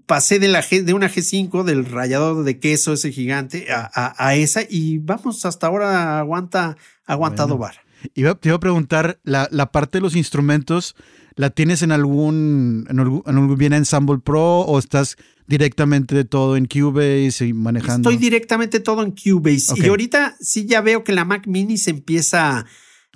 [0.06, 4.34] pasé de, la G, de una G5, del rallador de queso ese gigante, a, a,
[4.36, 7.74] esa y vamos, hasta ahora aguanta, aguantado bar.
[8.14, 10.94] Iba, te iba a preguntar, la, la, parte de los instrumentos,
[11.36, 15.16] ¿la tienes en algún, en algún, bien Ensemble Pro o estás
[15.46, 18.10] directamente de todo en Cubase y manejando?
[18.10, 21.90] Estoy directamente todo en Cubase y ahorita sí ya veo que la Mac Mini se
[21.90, 22.66] empieza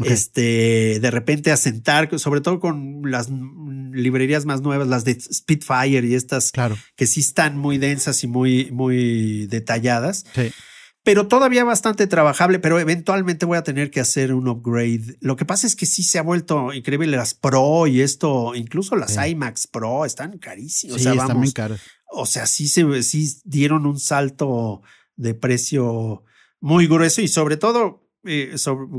[0.05, 3.29] este, de repente a sentar, sobre todo con las
[3.93, 6.77] librerías más nuevas, las de Spitfire y estas claro.
[6.97, 10.25] que sí están muy densas y muy, muy detalladas.
[11.05, 15.17] Pero todavía bastante trabajable, pero eventualmente voy a tener que hacer un upgrade.
[15.21, 18.95] Lo que pasa es que sí se ha vuelto increíble las Pro y esto, incluso
[18.95, 21.01] las iMacs Pro están carísimas.
[21.01, 21.81] Sí, están muy caras.
[22.11, 24.83] O sea, sí, se, sí dieron un salto
[25.17, 26.25] de precio
[26.61, 28.55] muy grueso y sobre todo eh,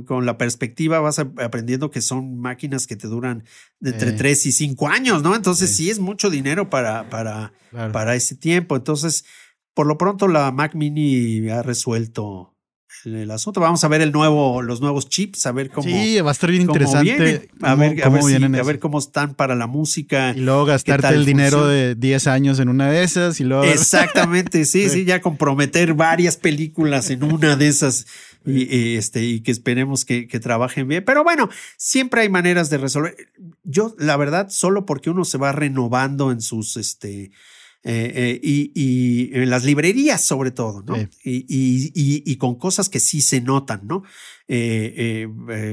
[0.05, 3.43] con la perspectiva vas aprendiendo que son máquinas que te duran
[3.79, 5.35] de entre 3 y 5 años, ¿no?
[5.35, 5.89] Entonces sí.
[5.89, 8.75] es mucho dinero para, para, para ese tiempo.
[8.75, 9.25] Entonces,
[9.73, 12.55] por lo pronto la Mac Mini ha resuelto
[13.05, 13.59] el, asunto.
[13.59, 15.87] Vamos a ver el nuevo, los nuevos chips, a ver cómo.
[15.87, 17.11] Sí, va a estar bien interesante.
[17.61, 20.33] a, ver, a, ver a ver cómo están para la música.
[20.35, 23.63] Y luego gastarte el dinero de 10 años en una de esas y luego.
[23.63, 28.05] Exactamente, sí, sí, ya comprometer varias películas en una de esas
[28.45, 31.03] y, este, y que esperemos que, que, trabajen bien.
[31.05, 33.15] Pero bueno, siempre hay maneras de resolver.
[33.63, 37.31] Yo, la verdad, solo porque uno se va renovando en sus, este,
[37.83, 40.97] eh, eh, y, y, en las librerías sobre todo, ¿no?
[41.23, 41.45] Y,
[42.25, 44.03] y, con cosas que sí se notan, ¿no?
[44.49, 45.27] Eh,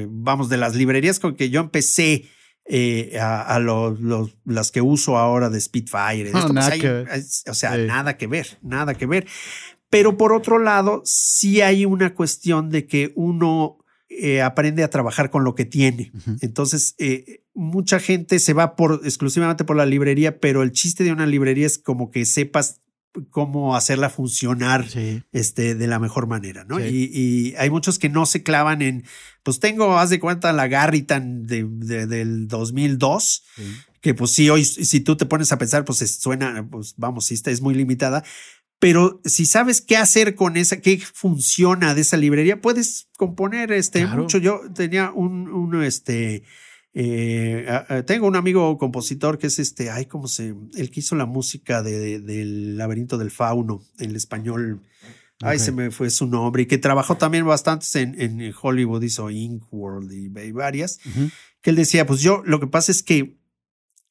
[0.08, 2.26] vamos, de las librerías con que yo empecé
[3.20, 3.98] a, los,
[4.44, 9.26] las que uso ahora de Spitfire, pues o sea, nada que ver, nada que ver.
[9.90, 13.75] Pero por otro lado, sí hay una cuestión de que uno
[14.18, 16.12] eh, aprende a trabajar con lo que tiene.
[16.40, 21.12] Entonces, eh, mucha gente se va por exclusivamente por la librería, pero el chiste de
[21.12, 22.80] una librería es como que sepas
[23.30, 24.86] cómo hacerla funcionar
[25.32, 26.78] este, de la mejor manera, ¿no?
[26.80, 29.04] Y, hay muchos que no se clavan en,
[29.42, 33.44] pues tengo, haz de cuenta, la Garritan de, del 2002,
[34.00, 37.34] que pues sí, hoy, si tú te pones a pensar, pues suena, pues vamos, sí,
[37.34, 38.22] está, es muy limitada,
[38.78, 44.06] pero si sabes qué hacer con esa, qué funciona de esa librería, puedes componer este
[44.06, 44.38] mucho.
[44.38, 46.42] Yo tenía un, un este,
[46.92, 47.66] eh,
[48.06, 51.82] tengo un amigo compositor que es este, ay, cómo se, el que hizo la música
[51.82, 54.82] de, del laberinto del fauno, en español.
[55.42, 59.28] Ay, se me fue su nombre y que trabajó también bastante en, en Hollywood, hizo
[59.28, 60.98] Inkworld y, y varias,
[61.60, 63.35] que él decía, pues yo, lo que pasa es que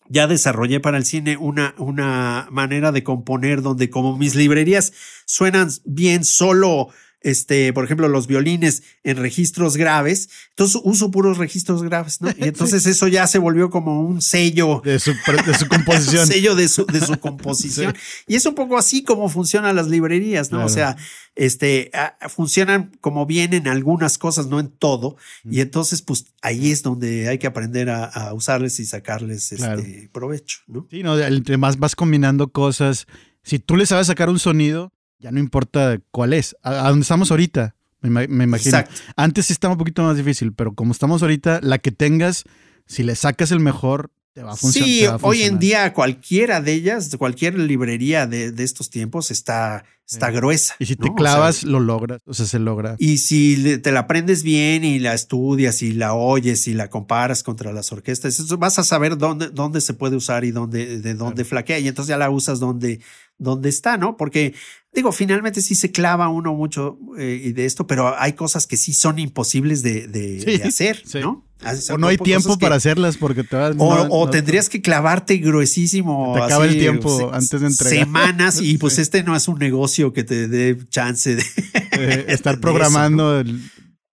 [0.10, 4.94] ya desarrollé para el cine una, una manera de componer donde como mis librerías
[5.26, 6.90] suenan bien solo
[7.26, 12.30] este, por ejemplo, los violines en registros graves, entonces uso puros registros graves, ¿no?
[12.30, 16.28] Y entonces eso ya se volvió como un sello de su, de su composición.
[16.28, 17.96] sello de su, de su composición.
[18.28, 20.64] Y es un poco así como funcionan las librerías, ¿no?
[20.64, 20.98] O sea,
[21.36, 21.90] este,
[22.30, 25.18] funcionan como bien en algunas cosas, no en todo.
[25.44, 30.60] Y entonces, pues ahí es donde hay que aprender a, usarles y sacarles este provecho,
[30.68, 30.88] ¿no?
[30.92, 33.08] Sí, no, entre más vas combinando cosas,
[33.42, 36.56] si tú le sabes sacar un sonido, ya no importa cuál es.
[36.62, 38.84] A, dónde estamos ahorita, me, imagino.
[39.16, 42.44] Antes sí estaba un poquito más difícil, pero como estamos ahorita, la que tengas,
[42.86, 44.90] si le sacas el mejor, te va a funcionar.
[44.90, 50.76] Sí, hoy en día cualquiera de ellas, cualquier librería de, estos tiempos está, está gruesa.
[50.78, 52.98] Y si te clavas, lo logras, o sea, se logra.
[53.00, 57.44] Y si te la aprendes bien y la estudias y la oyes y la comparas
[57.44, 61.46] contra las orquestas, vas a saber dónde, dónde se puede usar y dónde, de dónde
[61.46, 61.80] flaquea.
[61.80, 63.00] Y entonces ya la usas donde,
[63.38, 64.18] donde está, ¿no?
[64.18, 64.54] Porque
[64.96, 68.94] digo, finalmente sí se clava uno mucho eh, de esto, pero hay cosas que sí
[68.94, 71.46] son imposibles de, hacer, ¿no?
[71.92, 73.76] O no hay tiempo para hacerlas porque te vas.
[73.78, 76.34] O, tendrías que clavarte gruesísimo.
[76.36, 78.06] Te acaba el tiempo antes de entregar.
[78.06, 81.44] Semanas y pues este no es un negocio que te dé chance de
[82.28, 83.62] estar programando el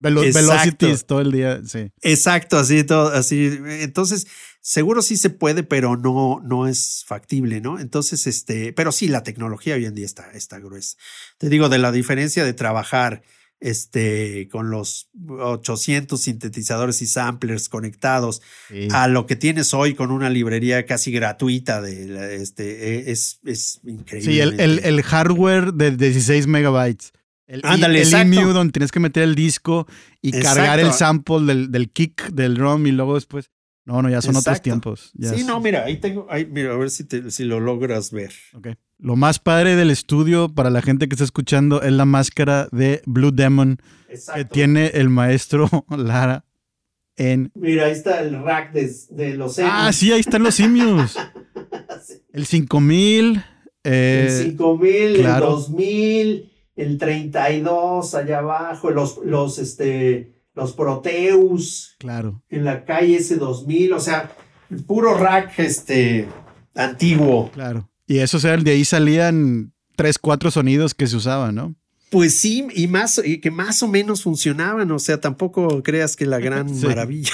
[0.01, 1.61] velocities todo el día.
[1.65, 1.91] Sí.
[2.03, 3.59] Exacto, así todo, así.
[3.81, 4.27] Entonces,
[4.61, 7.79] seguro sí se puede, pero no, no es factible, ¿no?
[7.79, 10.97] Entonces, este, pero sí, la tecnología hoy en día está, está gruesa.
[11.39, 13.23] Te digo, de la diferencia de trabajar
[13.61, 18.41] este, con los 800 sintetizadores y samplers conectados
[18.91, 23.81] a lo que tienes hoy con una librería casi gratuita de este, e, es, es
[23.85, 24.33] increíble.
[24.33, 27.13] Sí, el, hardware de 16 megabytes.
[27.47, 29.87] El, Ándale, el EMU donde tienes que meter el disco
[30.23, 33.51] y cargar el sample del, del, kick del ROM y luego después.
[33.85, 35.13] No, no, ya son otros tiempos.
[35.19, 38.33] sí, no, mira, ahí tengo, ahí, mira, a ver si, si lo logras ver.
[38.55, 38.69] Ok.
[38.99, 43.01] Lo más padre del estudio para la gente que está escuchando es la máscara de
[43.07, 43.79] Blue Demon
[44.35, 46.45] que tiene el maestro Lara
[47.17, 47.51] en...
[47.55, 49.75] Mira, ahí está el rack de, los simios.
[49.75, 51.17] Ah, sí, ahí están los simios.
[52.33, 53.43] El 5000.
[53.83, 61.97] Eh, el 5000, el 2000, el 32 allá abajo, los, los, este, los Proteus.
[61.99, 62.43] Claro.
[62.51, 64.31] En la calle S2000, o sea,
[64.71, 66.29] el puro rack este,
[66.75, 67.51] antiguo.
[67.51, 67.89] Claro.
[68.07, 71.75] Y eso, o sea, de ahí salían tres, cuatro sonidos que se usaban, ¿no?
[72.11, 76.27] Pues sí, y más, y que más o menos funcionaban, o sea, tampoco creas que
[76.27, 77.33] la gran maravilla.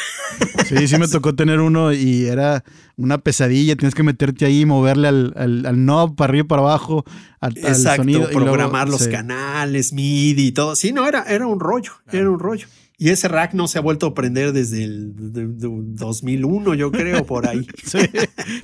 [0.67, 2.63] Sí, sí me tocó tener uno y era
[2.97, 6.63] una pesadilla, tienes que meterte ahí y moverle al, al, knob para arriba y para
[6.63, 7.05] abajo,
[7.41, 8.29] al, Exacto, sonido.
[8.29, 10.77] programar los canales, MIDI y todo.
[10.77, 12.69] Sí, no, era, era un rollo, era un rollo.
[12.99, 17.47] Y ese rack no se ha vuelto a prender desde el 2001, yo creo, por
[17.47, 17.67] ahí.
[17.85, 17.99] sí,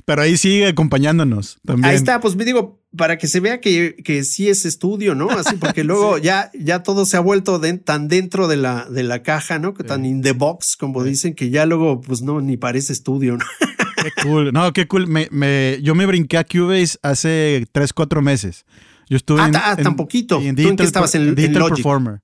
[0.05, 1.91] pero ahí sigue acompañándonos también.
[1.91, 5.29] Ahí está, pues me digo, para que se vea que, que sí es estudio, ¿no?
[5.29, 9.21] Así, porque luego ya, ya todo se ha vuelto tan dentro de la, de la
[9.21, 9.75] caja, ¿no?
[9.75, 13.37] Que tan in the box, como dicen, que ya luego, pues no, ni parece estudio,
[13.37, 13.45] ¿no?
[14.03, 14.51] Qué cool.
[14.51, 15.07] No, qué cool.
[15.07, 18.65] Me, me, yo me brinqué a Cubase hace 3, 4 meses.
[19.09, 20.41] Yo estuve ah, en, ah, tan poquito.
[20.41, 22.19] En ¿Tú en qué estabas en, Digital Performer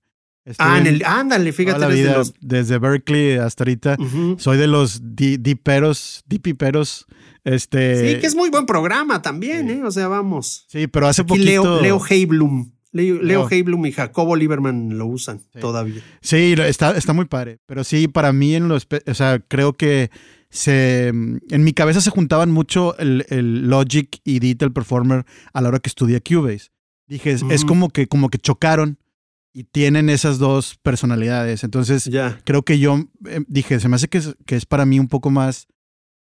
[0.58, 1.86] ah, en el, ándale, fíjate.
[2.42, 3.98] Desde, Berkeley hasta ahorita.
[4.38, 7.06] Soy de los diperos, dipiperos.
[7.44, 9.84] Este, sí, que es muy buen programa también, ¿eh?
[9.84, 10.66] O sea, vamos.
[10.68, 11.46] Sí, pero hace poquito.
[11.46, 12.72] Leo, Leo Heiblum.
[12.92, 16.02] Leo, Leo Heiblum y Jacobo Lieberman lo usan todavía.
[16.22, 17.60] Sí, está, está muy padre.
[17.66, 20.10] Pero sí, para mí, en los, o sea, creo que
[20.50, 25.80] se, en mi cabeza se juntaban mucho el, Logic y Digital Performer a la hora
[25.80, 26.72] que estudié Cubase.
[27.08, 29.00] Dije, es como que, como que chocaron
[29.54, 31.64] y tienen esas dos personalidades.
[31.64, 32.10] Entonces,
[32.44, 35.08] creo que yo eh, dije, se me hace que es, que es para mí un
[35.08, 35.68] poco más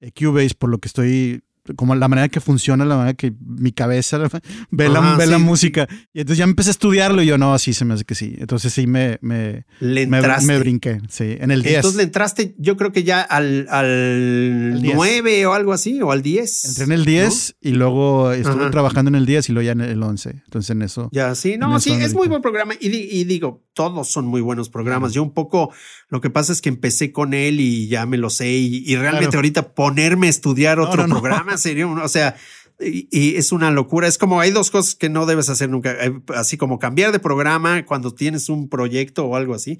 [0.01, 1.45] eh, Cubase por lo que estoy
[1.77, 4.19] como la manera que funciona, la manera que mi cabeza
[4.71, 5.89] ve, la, ve la, música.
[6.13, 8.35] Y entonces ya empecé a estudiarlo y yo, no, sí, se me hace que sí.
[8.39, 11.77] Entonces sí me, me, me, brinqué, sí, en el 10.
[11.77, 16.23] Entonces le entraste, yo creo que ya al, al 9 o algo así, o al
[16.23, 16.65] 10.
[16.65, 19.81] Entré en el 10 y luego estuve trabajando en el 10 y luego ya en
[19.83, 20.31] el 11.
[20.31, 21.09] Entonces en eso.
[21.13, 22.75] Ya, sí, no, sí, es muy buen programa.
[22.81, 25.13] Y, y, digo, todos son muy buenos programas.
[25.13, 25.73] Yo un poco,
[26.09, 29.37] lo que pasa es que empecé con él y ya me lo sé y, realmente
[29.37, 32.37] ahorita ponerme a estudiar otro programa sería, o sea,
[32.81, 34.09] y, es una locura.
[34.09, 37.19] Es como hay dos cosas que no debes hacer nunca, eh, así como cambiar de
[37.19, 39.79] programa cuando tienes un proyecto o algo así,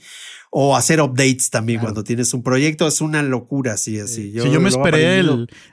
[0.51, 2.87] o hacer updates también cuando tienes un proyecto.
[2.87, 4.33] Es una locura, así, así.
[4.33, 5.23] Yo, yo me esperé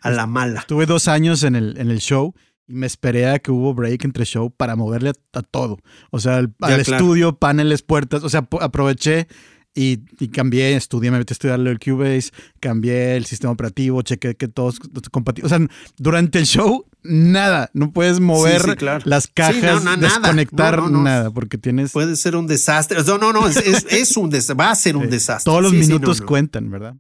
[0.02, 0.64] a la mala.
[0.68, 2.34] Tuve dos años en el, en el show
[2.68, 5.80] y me esperé a que hubo break entre show para moverle a, todo.
[6.12, 8.24] O sea, al, estudio, paneles, puertas.
[8.24, 9.28] O sea, aproveché
[9.76, 14.36] y, y cambié, estudié, me metí a estudiarle el Cubase, cambié el sistema operativo, chequé
[14.36, 14.80] que todos
[15.12, 15.52] compatibles.
[15.52, 15.68] O sea,
[15.98, 21.92] durante el show, nada, no puedes mover las cajas, desconectar nada, porque tienes...
[21.92, 23.04] Puede ser un desastre.
[23.04, 25.50] No, no, no, es, es, un desastre, va a ser un desastre.
[25.50, 26.96] Todos los minutos cuentan, ¿verdad?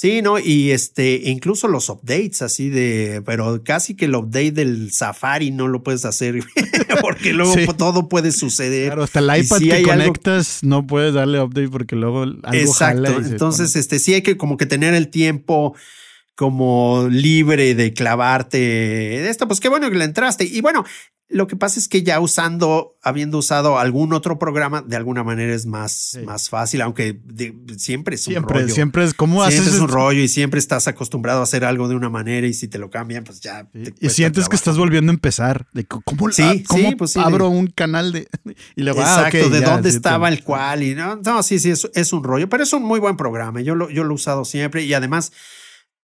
[0.00, 4.92] Sí, no, y este, incluso los updates así de, pero casi que el update del
[4.92, 6.38] Safari no lo puedes hacer
[7.00, 8.90] porque luego todo puede suceder.
[8.90, 13.74] Claro, hasta el iPad que conectas no puedes darle update porque luego algo Exacto, entonces
[13.74, 15.74] este sí hay que como que tener el tiempo
[16.38, 20.44] como libre de clavarte de esto, pues qué bueno que le entraste.
[20.44, 20.84] Y bueno,
[21.28, 25.52] lo que pasa es que ya usando, habiendo usado algún otro programa, de alguna manera
[25.52, 27.20] es más, más fácil, aunque
[27.76, 28.72] siempre es un siempre, rollo.
[28.72, 29.54] Siempre es como haces.
[29.54, 32.54] Siempre es un rollo y siempre estás acostumbrado a hacer algo de una manera y
[32.54, 33.68] si te lo cambian, pues ya.
[34.00, 35.66] y sientes que estás volviendo a empezar.
[35.72, 38.28] De ¿Cómo, sí, ¿cómo pues abro un canal de.
[38.76, 40.84] Y luego, ah, Exacto, de dónde estaba el cual.
[40.84, 43.60] Y no, no sí, sí, es, es un rollo, pero es un muy buen programa.
[43.60, 45.32] Yo lo, yo lo he usado siempre y además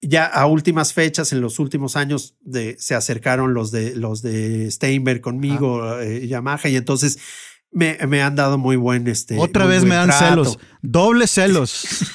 [0.01, 4.70] ya a últimas fechas, en los últimos años, de, se acercaron los de, los de
[4.70, 7.18] Steinberg conmigo, eh, Yamaha, y entonces
[7.74, 9.38] me, me, han dado muy buen este.
[9.38, 11.84] Otra vez me dan celos, doble celos.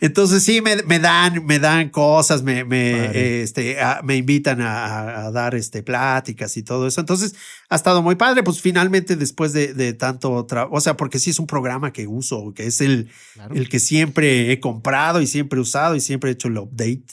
[0.00, 5.54] Entonces sí me, me, dan, me dan cosas, me, me, este, me invitan a, dar
[5.54, 7.00] este pláticas y todo eso.
[7.00, 7.34] Entonces
[7.68, 8.42] ha estado muy padre.
[8.42, 12.06] Pues finalmente después de, de tanto trabajo, o sea, porque sí es un programa que
[12.08, 13.10] uso, que es el,
[13.54, 17.04] el que siempre he comprado y siempre he usado y siempre he hecho el update.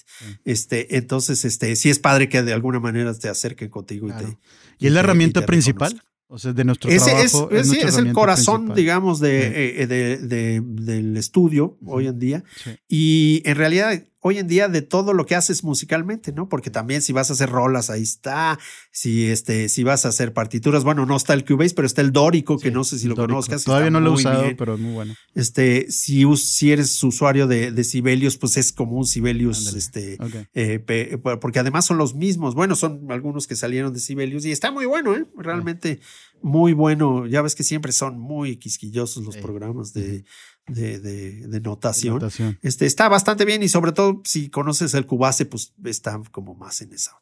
[0.46, 4.38] Este, entonces, este, sí es padre que de alguna manera te acerquen contigo y te.
[4.80, 6.02] ¿Y es la herramienta principal?
[6.30, 7.50] O sea, de nuestro trabajo.
[7.52, 12.44] Es, sí, es el corazón, digamos, de, eh, de, del estudio hoy en día.
[12.88, 16.50] Y en realidad hoy en día de todo lo que haces musicalmente, ¿no?
[16.50, 18.60] Porque también si vas a hacer rolas, ahí está.
[18.92, 22.12] Si, este, si vas a hacer partituras, bueno, no está el Cubase, pero está el
[22.12, 23.64] Dórico, que no sé si lo conozcas.
[23.64, 25.16] Todavía no lo he usado, pero es muy bueno.
[25.36, 30.18] Este, si, si eres usuario de, de Sibelius, pues es como un Sibelius, este,
[30.54, 32.56] eh, porque además son los mismos.
[32.56, 35.26] Bueno, son algunos que salieron de Sibelius y está muy bueno, ¿eh?
[35.38, 36.00] Realmente
[36.42, 37.26] muy bueno.
[37.28, 40.24] Ya ves que siempre son muy quisquillosos los programas de
[40.68, 42.20] de, de, notación.
[42.62, 46.82] Este, está bastante bien y sobre todo si conoces el Cubase, pues está como más
[46.82, 47.20] en esa.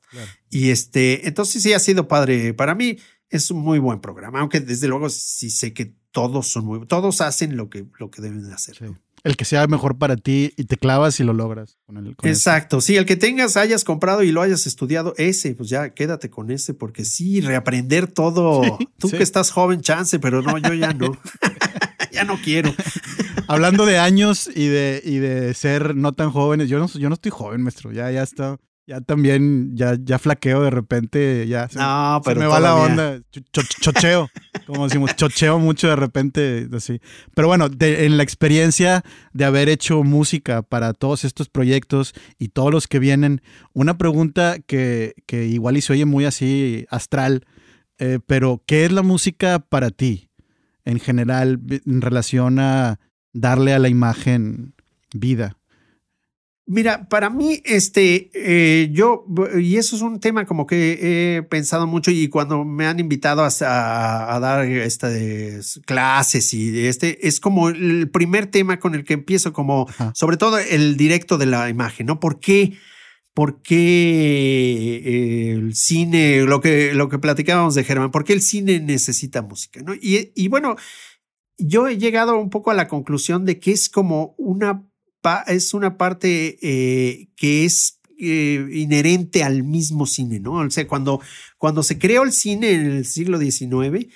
[0.49, 2.97] Y este, entonces sí ha sido padre para mí.
[3.29, 7.21] Es un muy buen programa, aunque desde luego sí sé que todos son muy, todos
[7.21, 8.77] hacen lo que, lo que deben de hacer.
[9.23, 11.79] El que sea mejor para ti y te clavas y lo logras.
[12.21, 16.29] Exacto, sí, el que tengas, hayas comprado y lo hayas estudiado, ese, pues ya quédate
[16.29, 18.77] con ese, porque sí, reaprender todo.
[18.99, 21.17] Tú que estás joven, chance, pero no, yo ya no.
[22.11, 22.73] ya no quiero.
[23.47, 27.15] Hablando de años y de, y de ser no tan jóvenes, yo no, yo no
[27.15, 27.91] estoy joven, maestro.
[27.91, 28.57] Ya, ya está.
[28.87, 33.19] Ya también, ya, ya flaqueo de repente, ya se, no, pero me va la onda.
[33.81, 34.29] chocheo,
[34.67, 37.01] como decimos, chocheo mucho de repente, así.
[37.33, 42.71] Pero bueno, en la experiencia de haber hecho música para todos estos proyectos y todos
[42.71, 43.41] los que vienen,
[43.73, 47.47] una pregunta que, que igual y se oye muy así astral,
[47.97, 50.29] eh, pero ¿qué es la música para ti?
[50.85, 52.99] en general en relación a
[53.35, 54.73] darle a la imagen
[55.13, 55.57] vida?
[56.67, 59.23] Mira, para mí, este, eh, yo,
[59.55, 63.43] y eso es un tema como que he pensado mucho y cuando me han invitado
[63.43, 69.53] a, dar este, clases y este, es como el primer tema con el que empiezo,
[69.53, 72.19] como sobre todo el directo de la imagen, ¿no?
[72.19, 72.75] ¿Por qué?
[73.35, 78.41] ¿Por qué eh, el cine, lo que, lo que platicábamos de Germán, por qué el
[78.41, 79.81] cine necesita música?
[79.83, 79.93] ¿no?
[79.93, 80.77] Y, y, bueno,
[81.57, 84.83] yo he llegado un poco a la conclusión de que es como una,
[85.47, 90.53] es una parte eh, que es eh, inherente al mismo cine, ¿no?
[90.53, 91.21] O sea, cuando,
[91.57, 94.07] cuando se creó el cine en el siglo XIX,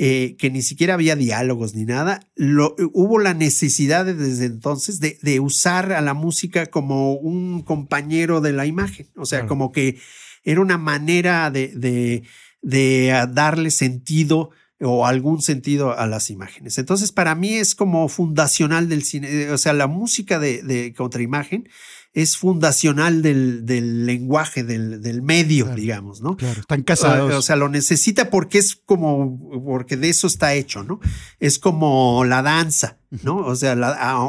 [0.00, 5.40] eh, que ni siquiera había diálogos ni nada, lo, hubo la necesidad desde entonces de,
[5.40, 9.98] usar a la música como un compañero de la imagen, o sea, como que
[10.44, 12.22] era una manera de,
[12.62, 16.78] de, darle sentido o algún sentido a las imágenes.
[16.78, 21.68] Entonces, para mí es como fundacional del cine, o sea, la música de, de contraimagen
[22.14, 26.36] es fundacional del, del lenguaje, del, del medio, digamos, ¿no?
[26.36, 27.32] Claro, están casados.
[27.32, 31.00] O, sea, lo necesita porque es como, porque de eso está hecho, ¿no?
[31.38, 33.36] Es como la danza, ¿no?
[33.38, 33.72] O sea,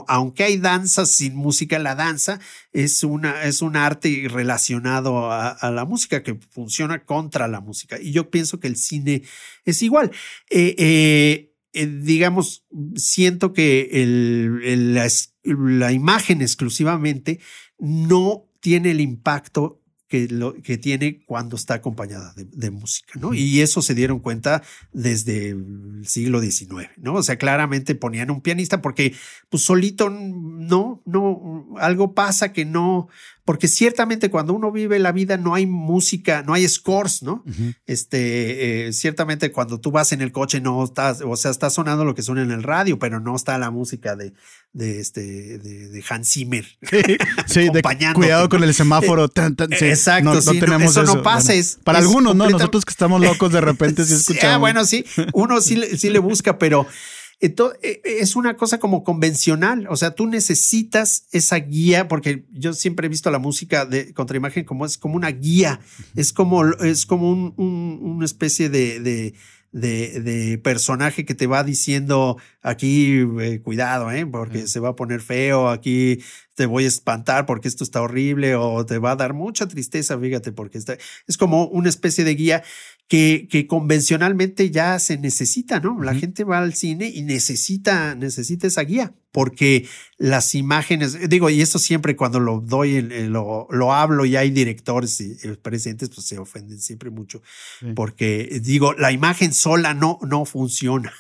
[0.08, 2.40] aunque hay danza sin música, la danza
[2.74, 8.00] es, una, es un arte relacionado a, la música que funciona contra la música.
[8.00, 9.24] Y yo pienso que el cine
[9.66, 10.12] es igual.
[10.50, 12.66] Eh, eh, eh, digamos,
[12.96, 13.90] siento que
[14.94, 15.08] la,
[15.44, 17.40] la, imagen exclusivamente
[17.80, 23.36] no tiene el impacto que, lo, que tiene cuando está acompañada de, música, ¿no?
[23.36, 27.14] Y eso se dieron cuenta desde el siglo XIX, ¿no?
[27.14, 29.14] O sea, claramente ponían un pianista porque
[29.50, 33.08] pues solito no, no, algo pasa que no,
[33.50, 37.44] porque ciertamente cuando uno vive la vida no hay música, no hay scores, ¿no?
[37.88, 42.06] Este, eh, ciertamente cuando tú vas en el coche no estás, o sea, está sonando
[42.06, 44.34] lo que suena en el radio, pero no está la música de,
[44.72, 46.78] de este, de, Hans Zimmer.
[47.48, 47.82] Sí, de
[48.14, 49.26] cuidado con el semáforo.
[49.26, 51.54] Exacto, no, tenemos eso, no pasa.
[51.84, 54.54] para algunos, no, nosotros que estamos locos de repente sí escuchamos.
[54.54, 55.04] Ah, bueno, sí,
[55.34, 56.86] uno sí, sí le busca, pero
[57.40, 62.74] entonces, e, es una cosa como convencional, o sea, tú necesitas esa guía, porque yo
[62.74, 65.80] siempre he visto la música de contraimagen como es como una guía,
[66.16, 67.54] es como, es como un,
[68.02, 69.34] una especie de, de
[69.72, 74.26] de, personaje que te va diciendo aquí, eh, cuidado, ¿eh?
[74.26, 76.20] porque se va a poner feo, aquí
[76.56, 80.18] te voy a espantar porque esto está horrible o te va a dar mucha tristeza,
[80.20, 80.98] fíjate, porque está,
[81.28, 82.64] es como una especie de guía
[83.10, 86.00] que, que convencionalmente ya se necesita, ¿no?
[86.04, 89.88] La gente va al cine y necesita, necesita esa guía, porque
[90.18, 95.20] las imágenes, digo, y eso siempre cuando lo doy, lo, lo hablo y hay directores
[95.22, 97.42] y presidentes, pues se ofenden siempre mucho,
[97.96, 101.12] porque digo, la imagen sola no, no funciona.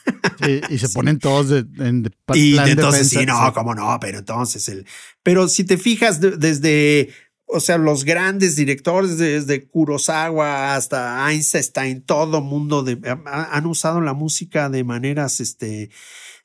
[0.70, 4.86] y se ponen todos de, en Y entonces, sí, no, cómo no, pero entonces el,
[5.24, 7.10] pero si te fijas desde
[7.52, 12.86] o sea, los grandes directores, desde Kurosawa hasta Einstein, todo mundo
[13.26, 15.90] han usado la música de maneras, este,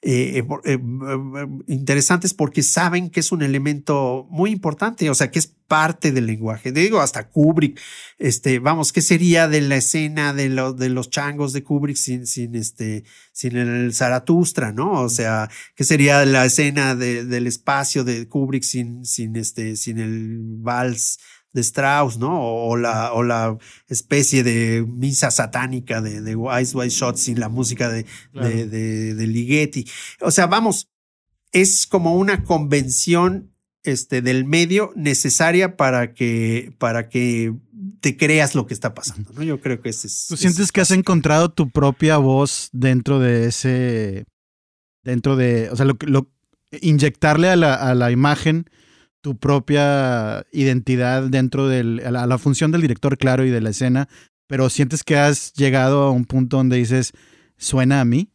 [0.06, 0.78] eh, eh, eh,
[1.66, 6.26] interesantes porque saben que es un elemento muy importante, o sea, que es parte del
[6.26, 6.72] lenguaje.
[6.72, 7.80] Digo, hasta Kubrick,
[8.18, 12.54] este, vamos, ¿qué sería de la escena de, de los changos de Kubrick sin, sin,
[12.54, 14.92] este, sin el Zaratustra, ¿no?
[15.00, 19.98] O sea, ¿qué sería de la escena del espacio de Kubrick sin, sin, este, sin
[19.98, 21.18] el vals
[21.54, 22.38] de Strauss, ¿no?
[22.42, 23.56] O, la, o la
[23.88, 29.26] especie de misa satánica de, de Wise White Shot sin la música de, de, de,
[29.26, 29.88] Ligeti.
[30.20, 30.90] O sea, vamos,
[31.52, 33.54] es como una convención
[33.84, 37.54] este, del medio necesaria para que, para que
[38.00, 39.44] te creas lo que está pasando, ¿no?
[39.44, 40.26] Yo creo que ese es.
[40.28, 44.24] ¿Tú sientes que has encontrado tu propia voz dentro de ese.
[45.04, 45.70] dentro de.
[45.70, 46.32] O sea, lo, lo
[46.80, 48.68] inyectarle a la, a la imagen
[49.24, 54.06] tu propia identidad dentro de la, función del director, claro, y de la escena,
[54.46, 57.14] pero sientes que has llegado a un punto donde dices,
[57.56, 58.30] suena a mí.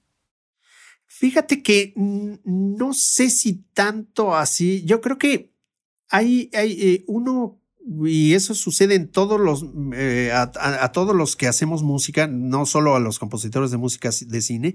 [1.05, 5.53] Fíjate que no sé si tanto así, yo creo que
[6.09, 7.61] hay, hay eh, uno,
[8.03, 12.95] y eso sucede en todos los, eh, a todos los que hacemos música, no solo
[12.95, 14.73] a los compositores de música de cine,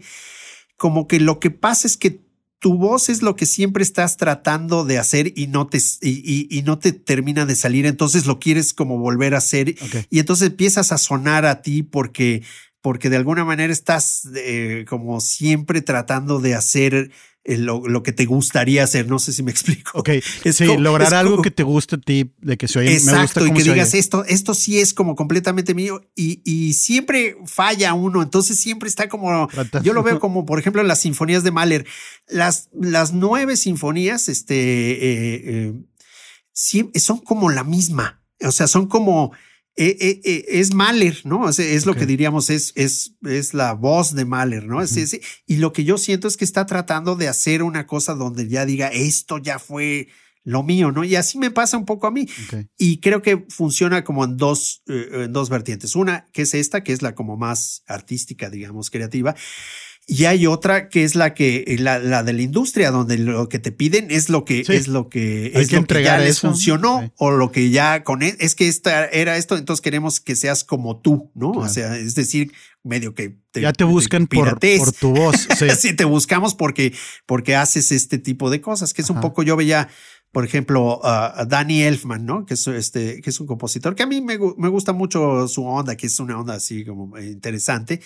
[0.77, 2.24] como que lo que pasa es que
[2.65, 6.79] tu voz es lo que siempre estás tratando de hacer y no te, y, no
[6.79, 9.75] te termina de salir, entonces lo quieres como volver a hacer
[10.09, 12.43] y entonces empiezas a sonar a ti porque,
[12.81, 17.11] porque de alguna manera estás eh, como siempre tratando de hacer
[17.45, 19.07] lo, que te gustaría hacer.
[19.07, 19.99] No sé si me explico.
[19.99, 20.11] Ok.
[20.45, 22.95] Es sí, lograr algo que te guste a ti, de que se oye.
[22.95, 27.95] Exacto, y que digas esto, esto sí es como completamente mío y, y, siempre falla
[27.95, 28.23] uno.
[28.23, 29.49] Entonces siempre está como.
[29.83, 31.87] Yo lo veo como, por ejemplo, las sinfonías de Mahler.
[32.29, 35.75] Las, las nueve sinfonías, este, eh,
[36.53, 38.23] eh, son como la misma.
[38.41, 39.33] O sea, son como
[39.77, 41.49] eh, eh, eh, es Mahler, ¿no?
[41.49, 44.79] Es, lo que diríamos, es, es, es la voz de Mahler, ¿no?
[45.47, 48.67] y lo que yo siento es que está tratando de hacer una cosa donde ya
[48.67, 50.09] diga, esto ya fue
[50.45, 51.05] lo mío, ¿no?
[51.05, 52.29] Y así me pasa un poco a mí.
[52.79, 55.97] Y creo que funciona como en dos, en dos vertientes.
[55.97, 59.35] Una, que es esta, que es la como más artística, digamos, creativa.
[60.07, 63.49] Y hay otra que es la que eh, la, la, de la industria, donde lo
[63.49, 67.11] que te piden es lo que es lo que es lo que ya les funcionó
[67.17, 70.63] o lo que ya con e, es que esta era esto, entonces queremos que seas
[70.63, 71.53] como tú, ¿no?
[71.53, 72.53] O sea, es decir,
[72.83, 75.49] medio que te, ya te buscan por, por, tu voz.
[75.79, 75.95] Sí.
[75.95, 76.93] te buscamos porque
[77.25, 79.89] porque haces este tipo de cosas, que es un poco yo veía
[80.33, 82.45] por ejemplo, a Danny Elfman, ¿no?
[82.45, 85.65] Que es, este, que es un compositor que a mí me, me, gusta mucho su
[85.65, 88.01] onda, que es una onda así como interesante.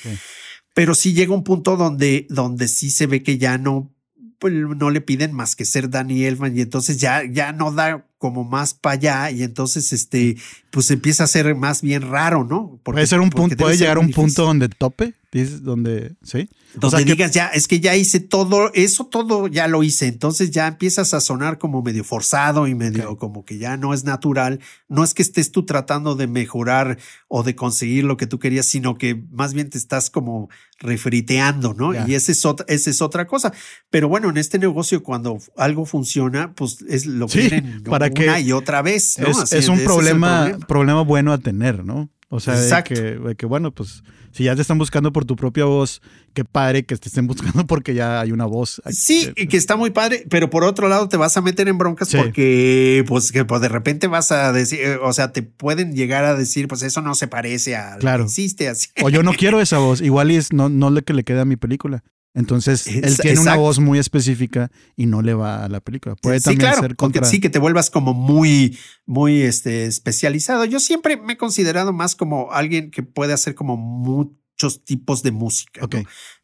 [0.75, 3.93] Pero sí llega un punto donde, donde sí se ve que ya no,
[4.39, 8.07] pues, no le piden más que ser Danny Elfman y entonces ya, ya no da
[8.19, 10.37] como más para allá y entonces este,
[10.71, 12.81] pues empieza a ser más bien raro, ¿no?
[12.83, 15.15] puede ser un punto, puede llegar a un punto donde tope.
[15.31, 16.49] Dices, donde, ¿sí?
[16.75, 20.07] Donde digas, ya, es que ya hice todo, eso todo ya lo hice.
[20.07, 24.05] Entonces ya empiezas a sonar como medio forzado y medio como que ya no es
[24.05, 24.61] natural.
[24.89, 26.99] No es que estés tú tratando de mejorar
[27.29, 30.49] o de conseguir lo que tú querías, sino que más bien te estás como
[30.79, 31.93] refriteando, ¿no?
[32.07, 33.53] Y esa es, otra, esa es otra cosa.
[33.91, 38.41] Pero bueno, en este negocio, cuando algo funciona, pues es lo que para una que
[38.41, 39.19] y otra vez.
[39.19, 39.29] ¿no?
[39.29, 42.09] Es, un problema, problema bueno a tener, ¿no?
[42.31, 44.03] O sea, de que, que, bueno, pues
[44.33, 46.03] si ya te están buscando por tu propia voz,
[46.35, 48.81] qué padre que te estén buscando porque ya hay una voz.
[48.91, 51.79] Sí, y que está muy padre, pero por otro lado te vas a meter en
[51.79, 55.95] broncas porque, pues, que pues, de repente vas a decir, eh, o sea, te pueden
[55.95, 58.25] llegar a decir, pues eso no se parece a claro.
[58.25, 58.89] que existe así.
[59.03, 61.45] O yo no quiero esa voz, igual es no, no le que le quede a
[61.45, 62.05] mi película.
[62.35, 66.15] Entonces, él tiene una voz muy específica y no le va a la película.
[66.15, 67.25] Puede también ser contra...
[67.25, 70.65] Sí, que te vuelvas como muy, muy este, especializado.
[70.65, 75.33] Yo siempre me he considerado más como alguien que puede hacer como muchos tipos de
[75.33, 75.89] música.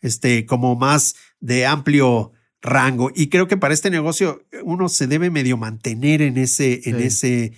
[0.00, 2.32] Este, como más de amplio
[2.64, 3.12] rango.
[3.14, 7.52] Y creo que para este negocio uno se debe medio mantener en ese, en ese,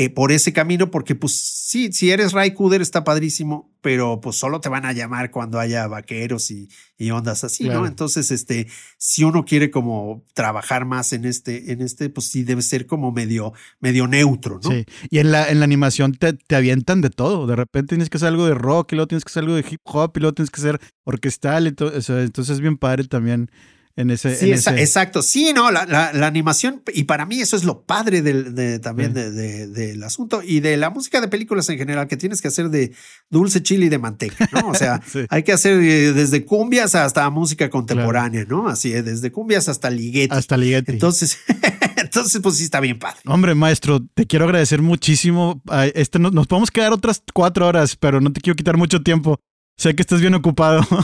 [0.00, 4.36] eh, por ese camino, porque pues sí, si eres Ray Cooder está padrísimo, pero pues
[4.36, 7.86] solo te van a llamar cuando haya vaqueros y, y ondas así, ¿no?
[7.86, 8.66] Entonces, este,
[8.96, 13.12] si uno quiere como trabajar más en este, en este, pues sí debe ser como
[13.12, 14.70] medio, medio neutro, ¿no?
[14.70, 18.08] Sí, y en la, en la animación te, te avientan de todo, de repente tienes
[18.08, 20.20] que hacer algo de rock, y luego tienes que hacer algo de hip hop, y
[20.20, 23.50] luego tienes que hacer orquestal, y todo, entonces es bien padre también
[24.00, 25.22] en ese, sí, exacto.
[25.22, 29.12] Sí, no, la, la, animación, y para mí eso es lo padre del, de, también
[29.14, 32.70] de, del asunto y de la música de películas en general, que tienes que hacer
[32.70, 32.92] de
[33.28, 34.68] dulce chile y de manteca, ¿no?
[34.68, 38.68] O sea, hay que hacer eh, desde cumbias hasta música contemporánea, ¿no?
[38.68, 40.34] Así es, desde cumbias hasta liguete.
[40.34, 40.92] Hasta liguete.
[40.92, 41.38] Entonces,
[41.96, 43.20] entonces, pues sí está bien padre.
[43.26, 45.62] Hombre, maestro, te quiero agradecer muchísimo.
[45.94, 49.40] Este, nos podemos quedar otras cuatro horas, pero no te quiero quitar mucho tiempo.
[49.80, 50.86] Sé que estás bien ocupado.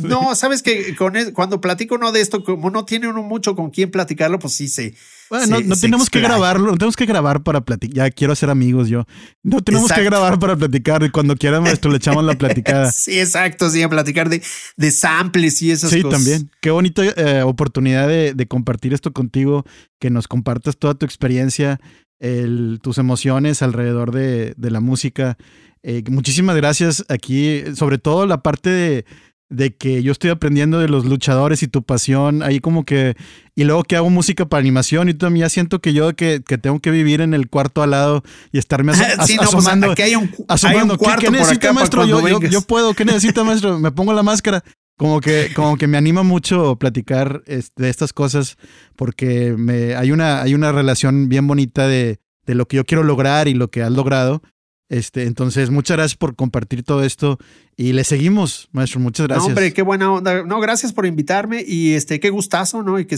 [0.00, 3.68] No, sabes que con cuando platico uno de esto, como no tiene uno mucho con
[3.68, 4.94] quién platicarlo, pues sí se.
[5.28, 7.94] Bueno, no, tenemos que grabarlo, no tenemos que grabar para platicar.
[7.94, 9.04] Ya quiero ser amigos yo.
[9.42, 12.90] No tenemos que grabar para platicar y cuando quieran esto le echamos la platicada.
[12.92, 14.42] sí, exacto, sí, a platicar de,
[14.76, 16.02] de samples y esas cosas.
[16.02, 16.50] Sí, también.
[16.62, 19.64] Qué bonita eh, oportunidad de, de, compartir esto contigo,
[19.98, 21.78] que nos compartas toda tu experiencia,
[22.20, 25.36] el, tus emociones alrededor de, de la música.
[25.82, 29.04] Eh, muchísimas gracias aquí, sobre todo la parte
[29.48, 33.16] de, que yo estoy aprendiendo de los luchadores y tu pasión, ahí como que,
[33.56, 36.58] y luego que hago música para animación y también ya siento que yo que, que
[36.58, 38.22] tengo que vivir en el cuarto al lado
[38.52, 39.02] y estarme sí,
[39.36, 39.94] no, pues, asomando.
[39.96, 40.98] hay un, asomando.
[40.98, 42.04] cuarto ¿Qué, necesita maestro?
[42.04, 43.78] Yo, yo, puedo, ¿qué necesita maestro?
[43.78, 44.62] Me pongo la máscara.
[45.00, 48.58] Como que, como que me anima mucho platicar este, de estas cosas
[48.96, 53.02] porque me, hay, una, hay una relación bien bonita de, de lo que yo quiero
[53.02, 54.42] lograr y lo que has logrado
[54.90, 57.38] este, entonces, muchas gracias por compartir todo esto
[57.76, 58.98] y le seguimos, maestro.
[58.98, 59.46] Muchas gracias.
[59.46, 60.42] hombre, qué buena onda.
[60.42, 62.98] No, gracias por invitarme y este, qué gustazo, ¿no?
[62.98, 63.16] Y que,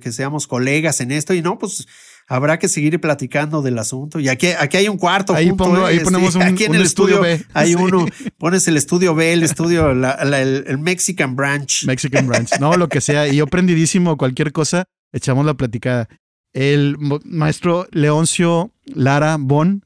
[0.00, 1.32] que seamos colegas en esto.
[1.32, 1.88] Y no, pues
[2.28, 4.20] habrá que seguir platicando del asunto.
[4.20, 5.34] Y aquí, aquí hay un cuarto.
[5.34, 7.42] Ahí, pongo, ahí este, ponemos un, aquí en el estudio, B.
[7.54, 8.04] Hay uno,
[8.36, 11.86] pones el estudio B, el estudio, el, Mexican Branch.
[11.86, 13.28] Mexican Branch, no, lo que sea.
[13.28, 16.06] Y yo prendidísimo, cualquier cosa, echamos la platicada.
[16.52, 19.82] El maestro Leoncio Lara Bon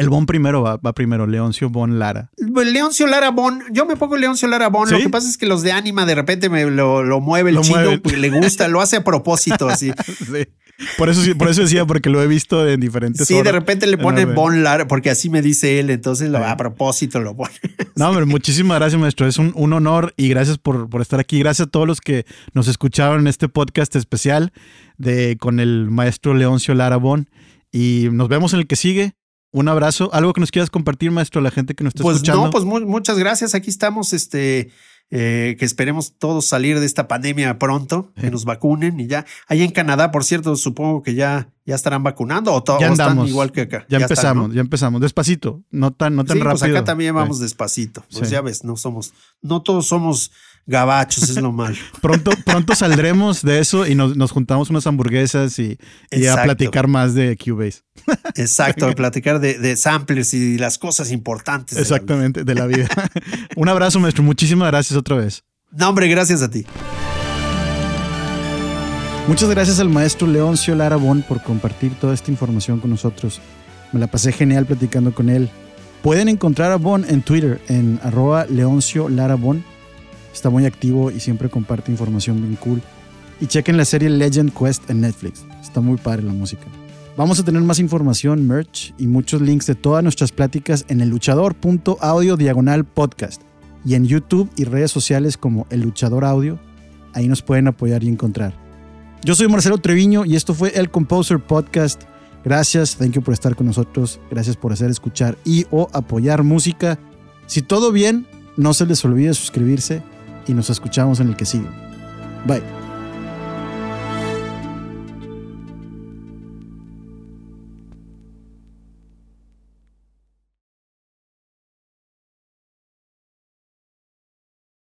[0.00, 2.30] el Bon primero va, va, primero, Leoncio Bon Lara.
[2.36, 4.90] Leoncio Lara Bon, yo me pongo Leoncio Lara Bon.
[4.90, 7.56] Lo que pasa es que los de Anima de repente me lo, lo mueve el
[7.56, 9.92] lo chido, pues, le gusta, lo hace a propósito, así.
[10.06, 10.46] sí.
[10.96, 13.28] Por eso, por eso decía, porque lo he visto en diferentes.
[13.28, 16.56] Sí, de repente le pone Bon Lara, porque así me dice él, entonces lo, a
[16.56, 17.52] propósito lo pone.
[17.96, 19.26] No, hombre, muchísimas gracias, maestro.
[19.26, 21.38] Es un, un honor y gracias por, por, estar aquí.
[21.38, 22.24] Gracias a todos los que
[22.54, 24.52] nos escucharon en este podcast especial
[24.96, 27.28] de, con el maestro Leoncio Lara Bon.
[27.72, 29.14] Y nos vemos en el que sigue.
[29.52, 30.10] Un abrazo.
[30.12, 32.44] ¿Algo que nos quieras compartir, maestro, a la gente que nos está pues escuchando?
[32.44, 33.54] No, pues muchas gracias.
[33.54, 34.70] Aquí estamos, este,
[35.10, 39.26] eh, que esperemos todos salir de esta pandemia pronto, que nos vacunen y ya.
[39.48, 43.50] Ahí en Canadá, por cierto, supongo que ya, ya estarán vacunando o, todos están igual
[43.50, 43.86] que acá.
[43.88, 45.00] Ya, empezamos, ya empezamos.
[45.00, 46.60] Despacito, no tan, no tan sí, rápido.
[46.60, 48.04] Pues acá también vamos despacito.
[48.12, 49.12] Pues ya ves, no somos,
[49.42, 50.30] no todos somos
[50.70, 51.76] gabachos, es lo malo.
[52.00, 55.76] pronto, pronto saldremos de eso y nos, juntamos unas hamburguesas y,
[56.28, 57.82] a platicar más de Cubase.
[58.36, 61.76] Exacto, a platicar de, samplers y las cosas importantes.
[61.76, 62.88] Exactamente, de la vida.
[63.56, 64.22] Un abrazo, maestro.
[64.22, 65.44] Muchísimas gracias otra vez.
[65.72, 66.64] No, hombre, gracias a ti.
[69.28, 73.40] Muchas gracias al maestro Leoncio Larabón por compartir toda esta información con nosotros.
[73.92, 75.50] Me la pasé genial platicando con él.
[76.02, 79.64] Pueden encontrar a Bon en Twitter en arroba Leoncio Larabón
[80.32, 82.82] Está muy activo y siempre comparte información bien cool.
[83.40, 85.44] Y chequen la serie Legend Quest en Netflix.
[85.62, 86.64] Está muy padre la música.
[87.16, 91.10] Vamos a tener más información, merch y muchos links de todas nuestras pláticas en el
[92.38, 93.42] diagonal podcast.
[93.84, 96.58] y en YouTube y redes sociales como El Luchador Audio.
[97.14, 98.54] Ahí nos pueden apoyar y encontrar.
[99.24, 102.02] Yo soy Marcelo Treviño y esto fue el Composer Podcast.
[102.44, 104.20] Gracias, thank you por estar con nosotros.
[104.30, 106.98] Gracias por hacer escuchar y o apoyar música.
[107.46, 108.26] Si todo bien,
[108.56, 110.02] no se les olvide suscribirse
[110.50, 111.68] y nos escuchamos en el que sigue.
[112.44, 112.79] Bye.